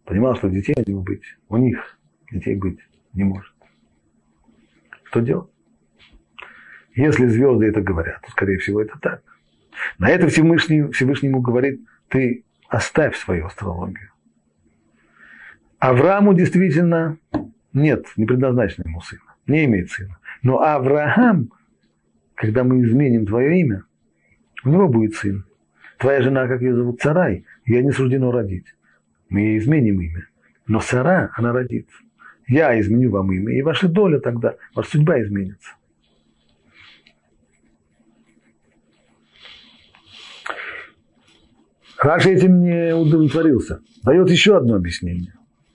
[0.05, 1.99] понимал, что детей у него быть, у них
[2.31, 2.81] детей быть
[3.15, 3.55] не может.
[5.05, 5.51] Что делать?
[6.95, 9.23] Если звезды это говорят, то, скорее всего, это так.
[9.99, 14.11] На это Всевышний, Всевышнему говорит, ты оставь свою астрологию.
[15.79, 17.19] Аврааму действительно
[17.73, 20.19] нет, не предназначено ему сына, не имеет сына.
[20.43, 21.51] Но Авраам,
[22.35, 23.85] когда мы изменим твое имя,
[24.65, 25.45] у него будет сын.
[25.99, 28.67] Твоя жена, как ее зовут, Царай, ей не суждено родить.
[29.29, 30.27] Мы ей изменим имя.
[30.67, 31.97] Но Сара, она родится.
[32.47, 35.73] Я изменю вам имя, и ваша доля тогда, ваша судьба изменится.
[41.99, 43.81] Раши этим не удовлетворился.
[44.05, 45.35] Дает еще одно объяснение.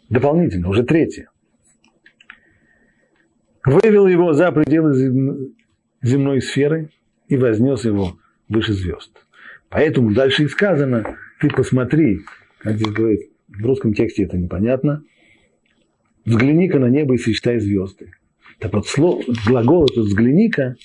[0.10, 1.30] Дополнительно, уже третье.
[3.66, 5.54] Вывел его за пределы
[6.02, 6.90] земной сферы
[7.28, 8.18] и вознес его
[8.50, 9.12] выше звезд.
[9.70, 12.22] Поэтому дальше и сказано, ты посмотри,
[12.60, 15.04] как здесь говорит, в русском тексте это непонятно,
[16.26, 18.12] взгляни-ка на небо и сочетай звезды.
[18.60, 20.76] Так вот, слово, глагол этот взгляни-ка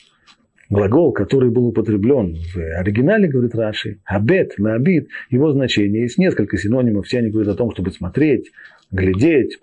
[0.71, 7.07] глагол, который был употреблен в оригинале, говорит Раши, абет, лабит, его значение, есть несколько синонимов,
[7.07, 8.51] все они говорят о том, чтобы смотреть,
[8.91, 9.59] глядеть,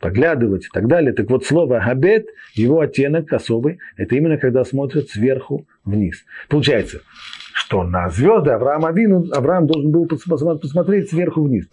[0.00, 1.12] поглядывать и так далее.
[1.12, 6.24] Так вот, слово абет, его оттенок особый, это именно когда смотрят сверху вниз.
[6.48, 7.00] Получается,
[7.54, 11.66] что на звезды Авраам Абину, Авраам должен был посмотреть сверху вниз.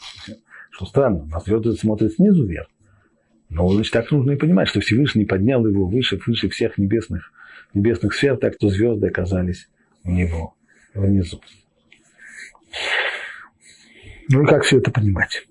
[0.72, 2.68] Что странно, на звезды смотрят снизу вверх.
[3.50, 7.32] Но значит, так нужно и понимать, что Всевышний поднял его выше, выше всех небесных
[7.74, 9.70] небесных сфер, так что звезды оказались
[10.04, 10.56] у него
[10.94, 11.42] внизу.
[14.30, 15.48] Ну и как все это понимать?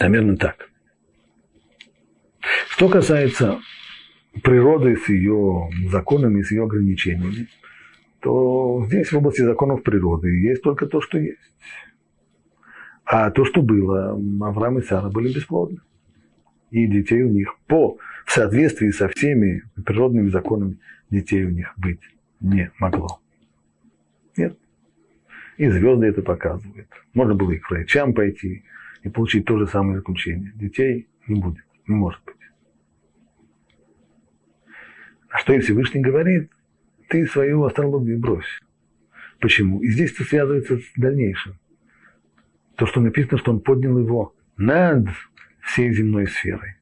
[0.00, 0.70] Наверное, так.
[2.68, 3.58] Что касается
[4.44, 7.48] природы с ее законами, с ее ограничениями,
[8.20, 11.38] то здесь в области законов природы есть только то, что есть.
[13.04, 14.12] А то, что было,
[14.46, 15.80] Авраам и Сара были бесплодны
[16.70, 20.78] и детей у них по в соответствии со всеми природными законами
[21.10, 22.00] детей у них быть
[22.40, 23.20] не могло.
[24.36, 24.56] Нет.
[25.56, 26.88] И звезды это показывают.
[27.14, 28.64] Можно было и к врачам пойти
[29.02, 30.52] и получить то же самое заключение.
[30.54, 32.36] Детей не будет, не может быть.
[35.30, 36.50] А что и Всевышний говорит,
[37.08, 38.60] ты свою астрологию брось.
[39.40, 39.80] Почему?
[39.80, 41.54] И здесь это связывается с дальнейшим.
[42.76, 45.08] То, что написано, что он поднял его над
[45.68, 46.76] всей земной сферой.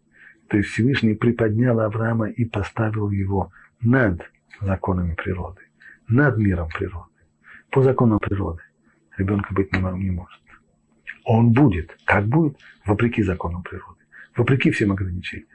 [0.48, 4.30] То есть Всевышний приподнял Авраама и поставил его над
[4.60, 5.62] законами природы,
[6.08, 7.10] над миром природы.
[7.70, 8.62] По законам природы
[9.18, 10.40] ребенка быть не может.
[11.24, 11.96] Он будет.
[12.04, 12.56] Как будет?
[12.84, 14.00] Вопреки законам природы.
[14.36, 15.48] Вопреки всем ограничениям.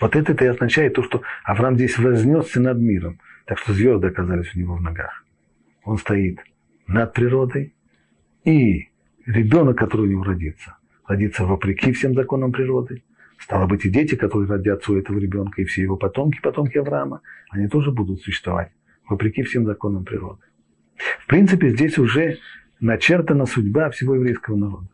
[0.00, 3.20] Вот это и означает то, что Авраам здесь вознесся над миром.
[3.46, 5.24] Так что звезды оказались у него в ногах.
[5.84, 6.38] Он стоит
[6.86, 7.74] над природой,
[8.44, 8.90] и
[9.26, 10.76] ребенок, который у него родится,
[11.06, 13.02] родиться вопреки всем законам природы.
[13.38, 17.20] Стало быть, и дети, которые родятся у этого ребенка, и все его потомки, потомки Авраама,
[17.50, 18.70] они тоже будут существовать
[19.08, 20.40] вопреки всем законам природы.
[21.20, 22.38] В принципе, здесь уже
[22.80, 24.88] начертана судьба всего еврейского народа.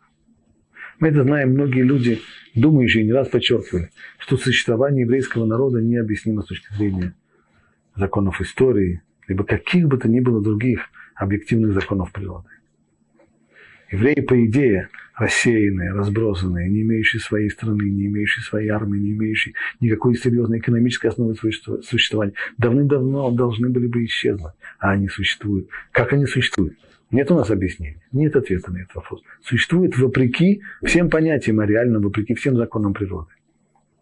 [0.99, 2.21] Мы это знаем, многие люди,
[2.55, 7.15] думающие, не раз подчеркивали, что существование еврейского народа необъяснимо с точки зрения
[7.97, 10.81] законов истории, либо каких бы то ни было других
[11.15, 12.49] объективных законов природы.
[13.91, 19.55] Евреи, по идее, рассеянные, разбросанные, не имеющие своей страны, не имеющие своей армии, не имеющие
[19.81, 25.69] никакой серьезной экономической основы существования, давным-давно должны были бы исчезнуть, а они существуют.
[25.91, 26.75] Как они существуют?
[27.11, 29.23] Нет у нас объяснения, нет ответа на этот вопрос.
[29.43, 33.31] Существуют вопреки всем понятиям о реальном, вопреки всем законам природы.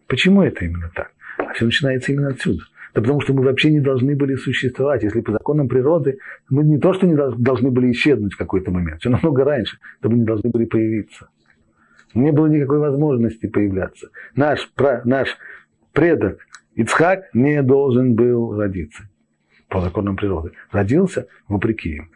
[0.07, 1.12] Почему это именно так?
[1.39, 2.62] А все начинается именно отсюда–
[2.99, 5.05] да потому что мы вообще не должны были существовать.
[5.05, 6.18] Если по законам природы
[6.51, 10.09] мы не то, что не должны были исчезнуть в какой-то момент, все намного раньше, то
[10.09, 11.28] мы не должны были появиться.
[12.14, 14.09] Не было никакой возможности появляться.
[14.34, 15.36] Наш, пра, наш
[15.92, 16.40] предок
[16.74, 19.05] Ицхак не должен был родиться
[19.68, 20.51] по законам природы.
[20.72, 22.11] Родился вопреки им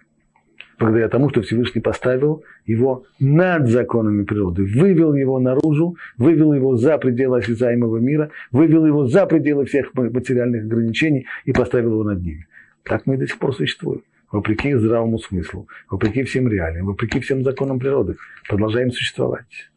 [0.82, 6.98] благодаря тому, что Всевышний поставил его над законами природы, вывел его наружу, вывел его за
[6.98, 12.48] пределы осязаемого мира, вывел его за пределы всех материальных ограничений и поставил его над ними.
[12.82, 14.02] Так мы до сих пор существуем.
[14.32, 18.16] Вопреки здравому смыслу, вопреки всем реалиям, вопреки всем законам природы,
[18.48, 19.70] продолжаем существовать.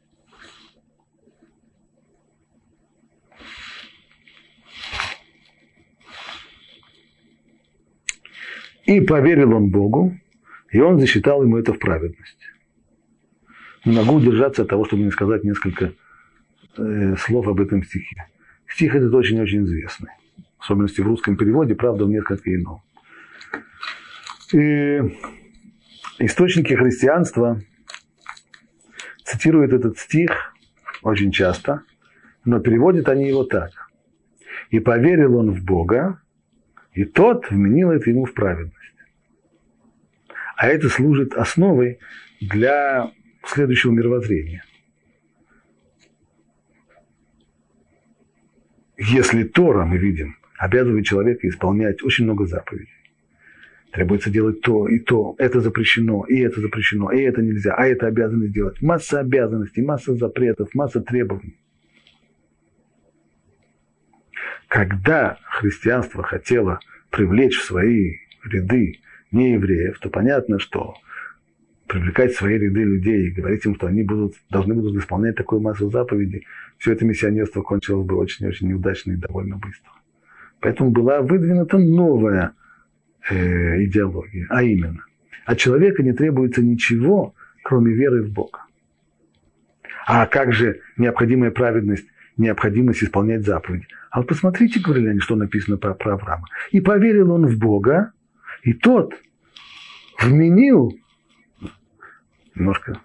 [8.86, 10.16] И поверил он Богу,
[10.72, 12.40] и он засчитал ему это в праведность.
[13.86, 15.94] Не могу удержаться от того, чтобы не сказать несколько
[16.78, 18.26] э, слов об этом стихе.
[18.68, 20.10] Стих этот очень-очень известный.
[20.58, 22.82] В особенности в русском переводе, правда, в несколько ином.
[24.54, 25.02] И
[26.20, 27.62] источники христианства
[29.24, 30.54] цитируют этот стих
[31.04, 31.84] очень часто,
[32.44, 33.72] но переводят они его так.
[34.70, 36.22] И поверил он в Бога,
[36.94, 38.95] и тот вменил это ему в праведность.
[40.56, 42.00] А это служит основой
[42.40, 43.12] для
[43.46, 44.64] следующего мировоззрения.
[48.98, 52.94] Если Тора, мы видим, обязывает человека исполнять очень много заповедей,
[53.92, 58.08] требуется делать то и то, это запрещено, и это запрещено, и это нельзя, а это
[58.08, 58.82] обязаны делать.
[58.82, 61.58] Масса обязанностей, масса запретов, масса требований.
[64.70, 66.80] Когда христианство хотело
[67.10, 69.00] привлечь в свои ряды
[69.36, 70.96] неевреев, то понятно, что
[71.88, 75.62] привлекать в свои ряды людей и говорить им, что они будут, должны будут исполнять такую
[75.62, 79.92] массу заповедей, все это миссионерство кончилось бы очень-очень неудачно и довольно быстро.
[80.60, 82.54] Поэтому была выдвинута новая
[83.30, 85.04] э, идеология, а именно,
[85.46, 88.62] от человека не требуется ничего, кроме веры в Бога.
[90.08, 92.08] А как же необходимая праведность,
[92.38, 93.88] необходимость исполнять заповеди?
[94.10, 96.48] А вот посмотрите, говорили они, что написано про, про Авраама.
[96.72, 98.12] И поверил он в Бога,
[98.64, 99.14] и тот
[100.22, 100.94] вменил,
[102.56, 103.00] немножко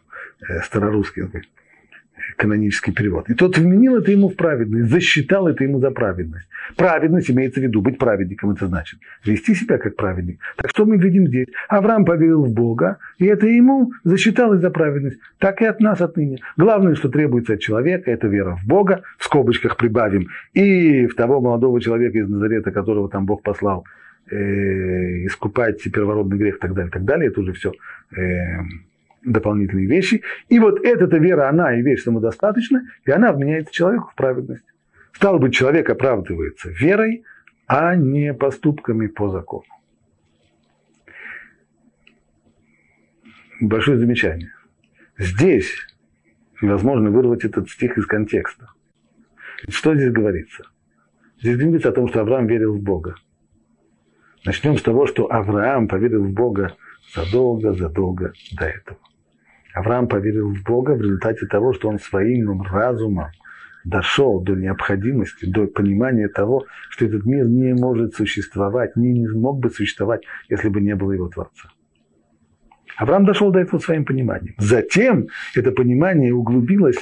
[0.48, 1.24] э, старорусский
[2.36, 3.28] канонический перевод.
[3.28, 6.48] И тот вменил это ему в праведность, засчитал это ему за праведность.
[6.76, 10.38] Праведность имеется в виду, быть праведником, это значит вести себя как праведник.
[10.56, 11.48] Так что мы видим здесь?
[11.68, 15.18] Авраам поверил в Бога, и это ему засчиталось за праведность.
[15.38, 16.38] Так и от нас отныне.
[16.56, 21.40] Главное, что требуется от человека, это вера в Бога, в скобочках прибавим, и в того
[21.40, 23.84] молодого человека из Назарета, которого там Бог послал,
[24.30, 27.28] э, искупать первородный грех и так далее, и так далее.
[27.28, 27.72] Это уже все
[28.16, 28.22] э,
[29.24, 30.22] дополнительные вещи.
[30.48, 34.64] И вот эта вера, она и вещь самодостаточна, и она вменяет человеку в праведность.
[35.12, 37.24] Стало быть, человек оправдывается верой,
[37.66, 39.64] а не поступками по закону.
[43.60, 44.52] Большое замечание.
[45.18, 45.70] Здесь
[46.62, 48.70] невозможно вырвать этот стих из контекста.
[49.68, 50.64] Что здесь говорится?
[51.38, 53.16] Здесь говорится о том, что Авраам верил в Бога.
[54.44, 56.74] Начнем с того, что Авраам поверил в Бога
[57.14, 58.98] задолго-задолго до этого.
[59.74, 63.28] Авраам поверил в Бога в результате того, что он своим разумом
[63.84, 69.60] дошел до необходимости, до понимания того, что этот мир не может существовать, не, не мог
[69.60, 71.70] бы существовать, если бы не было его Творца.
[72.96, 74.54] Авраам дошел до этого своим пониманием.
[74.58, 76.98] Затем это понимание углубилось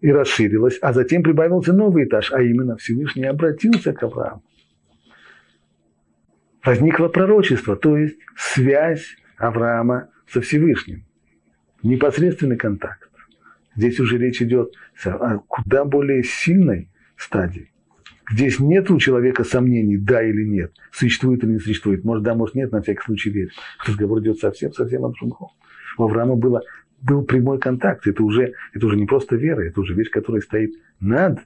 [0.00, 4.42] и расширилось, а затем прибавился новый этаж, а именно Всевышний обратился к Аврааму.
[6.64, 11.04] Возникло пророчество, то есть связь Авраама со Всевышним
[11.82, 13.08] непосредственный контакт.
[13.76, 17.70] Здесь уже речь идет о куда более сильной стадии.
[18.30, 22.04] Здесь нет у человека сомнений, да или нет, существует или не существует.
[22.04, 23.52] Может, да, может, нет, на всякий случай верит.
[23.86, 25.48] Разговор идет совсем-совсем о другом.
[25.98, 26.62] У Авраама было,
[27.00, 28.06] был прямой контакт.
[28.06, 31.40] Это уже, это уже не просто вера, это уже вещь, которая стоит над,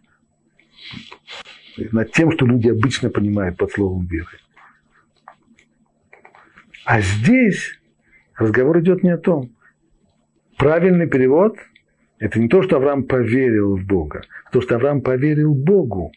[1.93, 4.39] над тем, что люди обычно понимают под словом веры.
[6.85, 7.81] А здесь
[8.37, 9.51] разговор идет не о том.
[10.59, 11.57] Правильный перевод–
[12.19, 16.13] это не то, что Авраам поверил в Бога, а то, что Авраам поверил Богу,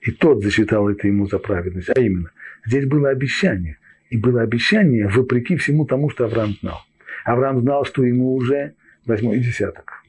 [0.00, 1.90] и тот засчитал это ему за праведность.
[1.90, 2.30] А именно,
[2.66, 3.78] здесь было обещание.
[4.10, 6.80] И было обещание вопреки всему тому, что Авраам знал.
[7.24, 8.74] Авраам знал, что ему уже
[9.06, 10.02] восьмой десяток.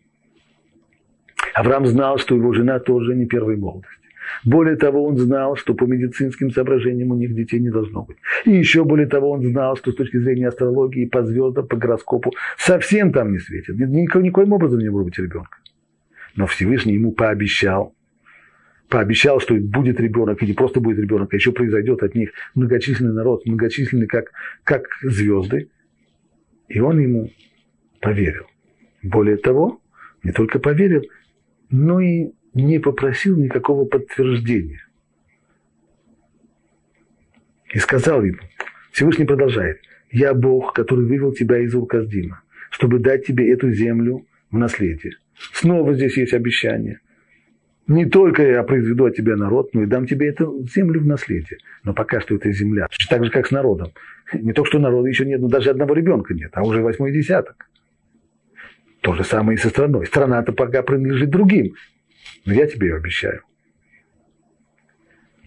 [1.53, 4.00] Авраам знал, что его жена тоже не первой молодости.
[4.43, 8.17] Более того, он знал, что по медицинским соображениям у них детей не должно быть.
[8.45, 12.31] И еще более того, он знал, что с точки зрения астрологии, по звездам, по гороскопу,
[12.57, 13.77] совсем там не светит.
[13.77, 15.57] Никаким, никоим образом не может быть ребенка.
[16.35, 17.93] Но Всевышний ему пообещал,
[18.89, 23.13] пообещал, что будет ребенок, и не просто будет ребенок, а еще произойдет от них многочисленный
[23.13, 24.31] народ, многочисленный, как,
[24.63, 25.69] как звезды.
[26.67, 27.31] И он ему
[27.99, 28.45] поверил.
[29.03, 29.81] Более того,
[30.23, 31.03] не только поверил,
[31.69, 34.85] но и не попросил никакого подтверждения.
[37.73, 38.39] И сказал ему,
[38.91, 39.81] Всевышний продолжает,
[40.11, 45.13] «Я Бог, который вывел тебя из Урказдима, чтобы дать тебе эту землю в наследие».
[45.53, 46.99] Снова здесь есть обещание.
[47.87, 51.59] Не только я произведу от тебя народ, но и дам тебе эту землю в наследие.
[51.83, 52.87] Но пока что это земля.
[53.09, 53.91] Так же, как с народом.
[54.33, 57.67] Не только что народа еще нет, но даже одного ребенка нет, а уже восьмой десяток.
[59.01, 60.05] То же самое и со страной.
[60.05, 61.73] Страна-то пока принадлежит другим
[62.45, 63.41] но я тебе ее обещаю.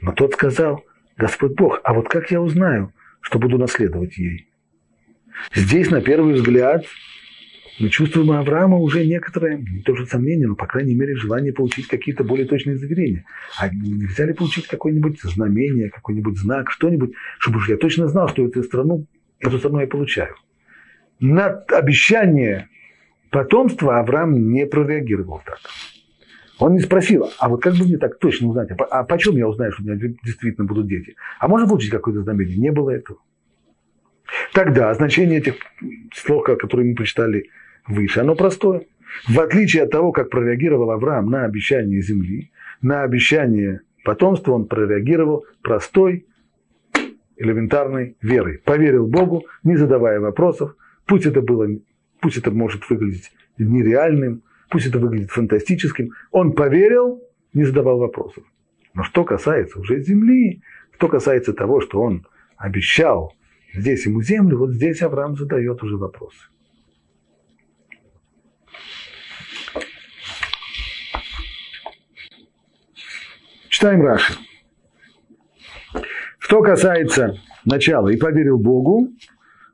[0.01, 0.85] Но тот сказал,
[1.17, 4.49] Господь Бог, а вот как я узнаю, что буду наследовать ей?
[5.55, 6.85] Здесь, на первый взгляд,
[7.81, 11.53] мы чувствуем у Авраама уже некоторое, не то же сомнение, но, по крайней мере, желание
[11.53, 13.25] получить какие-то более точные заверения.
[13.59, 18.63] А нельзя ли получить какое-нибудь знамение, какой-нибудь знак, что-нибудь, чтобы я точно знал, что эту
[18.63, 19.07] страну,
[19.41, 20.35] эту страну я получаю.
[21.19, 22.69] На обещание
[23.31, 25.59] потомства Авраам не прореагировал так.
[26.65, 29.47] Он не спросил, а вот как бы мне так точно узнать, а, по, а я
[29.47, 31.15] узнаю, что у меня действительно будут дети?
[31.39, 32.57] А можно получить какое-то знамение?
[32.57, 33.19] Не было этого.
[34.55, 35.57] Тогда значение этих
[36.15, 37.51] слов, которые мы прочитали
[37.87, 38.87] выше, оно простое.
[39.29, 42.51] В отличие от того, как прореагировал Авраам на обещание земли,
[42.81, 46.25] на обещание потомства, он прореагировал простой,
[47.37, 48.57] элементарной верой.
[48.57, 50.77] Поверил Богу, не задавая вопросов.
[51.05, 51.69] Пусть это было,
[52.21, 54.41] пусть это может выглядеть нереальным,
[54.75, 56.11] пусть это выглядит фантастическим.
[56.33, 57.23] Он поверил,
[57.53, 58.43] не задавал вопросов.
[58.93, 60.63] Но что касается уже земли,
[60.97, 63.37] что касается того, что он обещал
[63.73, 66.49] здесь ему землю, вот здесь Авраам задает уже вопросы.
[73.69, 74.35] Читаем Раши.
[76.41, 79.11] Что касается начала и поверил Богу,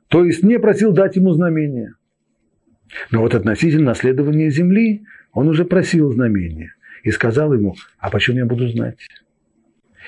[0.09, 1.95] то есть не просил дать ему знамение.
[3.09, 8.45] Но вот относительно наследования земли он уже просил знамения и сказал ему, а почему я
[8.45, 8.97] буду знать?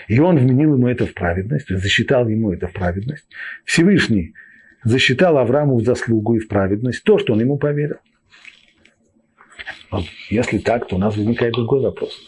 [0.07, 3.25] И он вменил ему это в праведность, засчитал ему это в праведность.
[3.63, 4.34] Всевышний
[4.84, 7.97] засчитал Аврааму в заслугу и в праведность то, что он ему поверил.
[10.29, 12.19] Если так, то у нас возникает другой вопрос.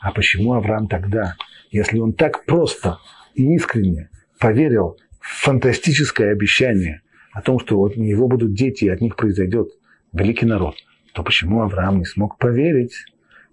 [0.00, 1.34] А почему Авраам тогда,
[1.70, 2.98] если он так просто
[3.34, 4.08] и искренне
[4.38, 7.02] поверил в фантастическое обещание
[7.32, 9.68] о том, что у него будут дети, и от них произойдет
[10.12, 10.76] великий народ,
[11.14, 12.94] то почему Авраам не смог поверить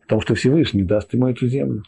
[0.03, 1.83] в том, что Всевышний даст ему эту землю?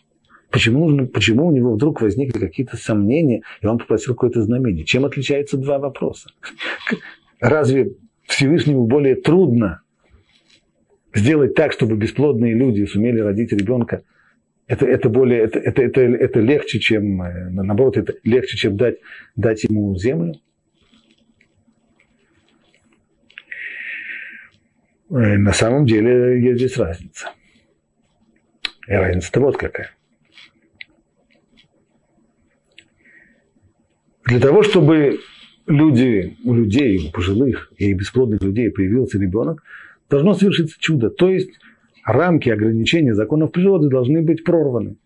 [0.51, 4.83] Почему, нужно, почему у него вдруг возникли какие-то сомнения, и он попросил какое-то знамение?
[4.83, 6.29] Чем отличаются два вопроса?
[7.39, 7.91] Разве
[8.23, 9.81] Всевышнему более трудно
[11.13, 14.01] сделать так, чтобы бесплодные люди сумели родить ребенка?
[14.65, 18.97] Это, это, более, это, это, это, это легче, чем, э, наоборот, это легче, чем дать,
[19.35, 20.35] дать ему землю?
[25.09, 27.31] На самом деле есть здесь разница.
[28.87, 29.91] И разница-то вот какая.
[34.25, 35.19] Для того, чтобы
[35.65, 39.63] люди, у людей, у пожилых и бесплодных людей появился ребенок,
[40.09, 41.09] должно совершиться чудо.
[41.09, 41.59] То есть
[42.05, 44.97] рамки ограничения законов природы должны быть прорваны.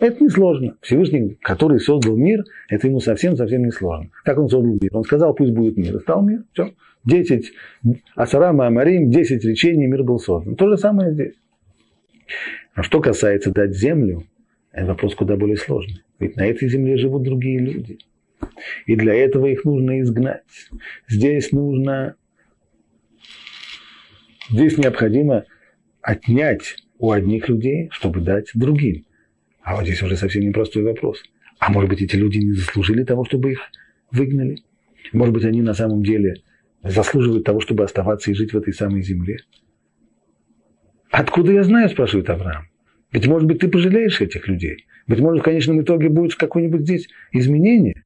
[0.00, 0.76] Это несложно.
[0.80, 4.10] Всевышний, который создал мир, это ему совсем-совсем не сложно.
[4.24, 4.96] Как он создал мир?
[4.96, 5.96] Он сказал, пусть будет мир.
[5.96, 6.44] И стал мир.
[6.52, 6.72] Все.
[7.04, 7.52] Десять
[8.14, 10.56] Асарама Амарим, десять речений, мир был создан.
[10.56, 11.34] То же самое здесь.
[12.74, 14.24] А что касается дать землю,
[14.72, 16.02] это вопрос куда более сложный.
[16.18, 17.98] Ведь на этой земле живут другие люди.
[18.86, 20.42] И для этого их нужно изгнать.
[21.08, 22.14] Здесь нужно,
[24.50, 25.44] здесь необходимо
[26.02, 29.04] отнять у одних людей, чтобы дать другим.
[29.68, 31.22] А вот здесь уже совсем непростой вопрос.
[31.58, 33.60] А может быть, эти люди не заслужили того, чтобы их
[34.10, 34.62] выгнали?
[35.12, 36.36] Может быть, они на самом деле
[36.82, 39.36] заслуживают того, чтобы оставаться и жить в этой самой земле?
[41.10, 42.68] Откуда я знаю, спрашивает Авраам.
[43.12, 44.86] Ведь, может быть, ты пожалеешь этих людей.
[45.06, 48.04] Быть может, в конечном итоге будет какое-нибудь здесь изменение.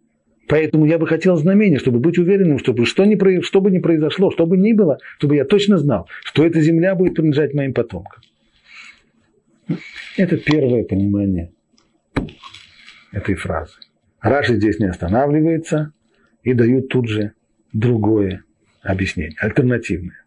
[0.49, 4.33] Поэтому я бы хотел знамения, чтобы быть уверенным, чтобы что, ни, что бы ни произошло,
[4.33, 8.21] что бы ни было, чтобы я точно знал, что эта земля будет принадлежать моим потомкам.
[10.17, 11.53] Это первое понимание
[13.13, 13.75] этой фразы.
[14.21, 15.93] Раши здесь не останавливается
[16.43, 17.33] и дают тут же
[17.73, 18.45] другое
[18.83, 20.25] объяснение, альтернативное.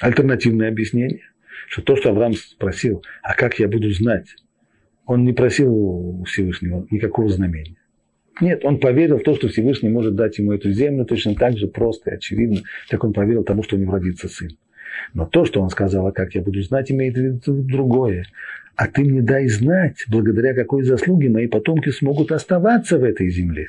[0.00, 1.22] Альтернативное объяснение,
[1.68, 4.34] что то, что Авраам спросил, а как я буду знать,
[5.06, 7.76] он не просил у Всевышнего никакого знамения.
[8.40, 11.68] Нет, он поверил в то, что Всевышний может дать ему эту землю точно так же
[11.68, 14.50] просто и очевидно, как он поверил тому, что у него родится сын.
[15.12, 18.26] Но то, что он сказал, а как я буду знать, имеет в виду другое.
[18.76, 23.68] А ты мне дай знать, благодаря какой заслуге мои потомки смогут оставаться в этой земле.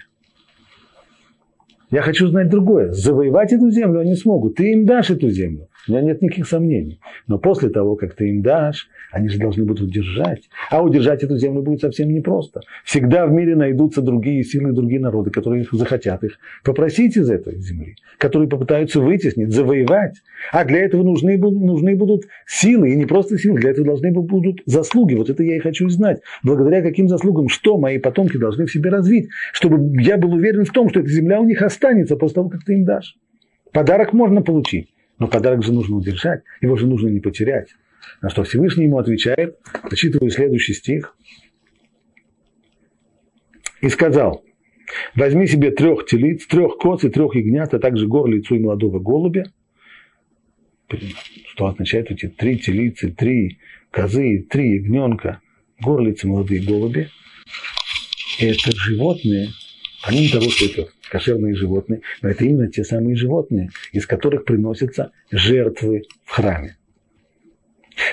[1.92, 2.92] Я хочу знать другое.
[2.92, 4.56] Завоевать эту землю они смогут.
[4.56, 5.68] Ты им дашь эту землю.
[5.88, 7.00] У меня нет никаких сомнений.
[7.28, 10.50] Но после того, как ты им дашь, они же должны будут удержать.
[10.72, 12.62] А удержать эту землю будет совсем непросто.
[12.84, 17.96] Всегда в мире найдутся другие силы, другие народы, которые захотят их попросить из этой земли,
[18.18, 20.16] которые попытаются вытеснить, завоевать.
[20.52, 24.62] А для этого нужны нужны будут силы, и не просто силы, для этого должны будут
[24.66, 25.14] заслуги.
[25.14, 26.22] Вот это я и хочу знать.
[26.44, 30.72] Благодаря каким заслугам, что мои потомки должны в себе развить, чтобы я был уверен в
[30.72, 33.16] том, что эта земля у них останется после того, как ты им дашь.
[33.72, 34.95] Подарок можно получить.
[35.20, 37.70] Но подарок же нужно удержать, его же нужно не потерять.
[38.22, 39.58] На что Всевышний ему отвечает,
[39.90, 41.16] зачитываю следующий стих.
[43.82, 44.44] И сказал,
[45.16, 49.46] возьми себе трех телиц, трех коз и трех ягнят, а также горлицу и молодого голубя.
[51.48, 53.60] Что означает эти три телицы, три
[53.92, 55.42] козы, три ягненка,
[55.80, 57.10] горлицы, молодые голуби.
[58.40, 59.50] И это животные,
[60.06, 65.12] помимо того, что это кошерные животные, но это именно те самые животные, из которых приносятся
[65.32, 66.78] жертвы в храме.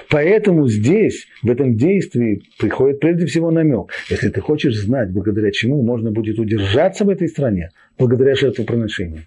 [0.08, 3.92] Поэтому здесь, в этом действии, приходит прежде всего намек.
[4.08, 9.24] Если ты хочешь знать, благодаря чему можно будет удержаться в этой стране, благодаря жертвоприношению,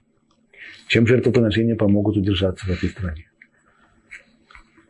[0.88, 3.26] чем жертвоприношения помогут удержаться в этой стране?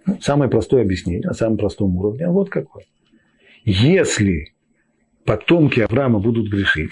[0.05, 2.85] Ну, самое простое объяснение, на самом простом уровне, а вот какое.
[3.63, 4.53] Если
[5.23, 6.91] потомки Авраама будут грешить,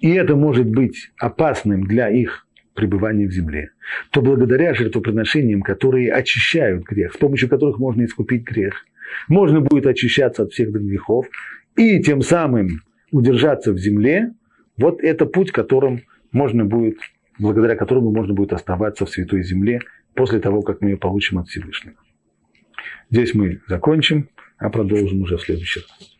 [0.00, 3.70] и это может быть опасным для их пребывания в земле,
[4.10, 8.74] то благодаря жертвоприношениям, которые очищают грех, с помощью которых можно искупить грех,
[9.28, 11.26] можно будет очищаться от всех грехов
[11.76, 14.32] и тем самым удержаться в земле,
[14.76, 16.02] вот это путь, которым
[16.32, 16.98] можно будет,
[17.38, 19.80] благодаря которому можно будет оставаться в Святой Земле
[20.14, 21.96] после того, как мы ее получим от Всевышнего.
[23.10, 26.11] Здесь мы закончим, а продолжим уже в следующий раз.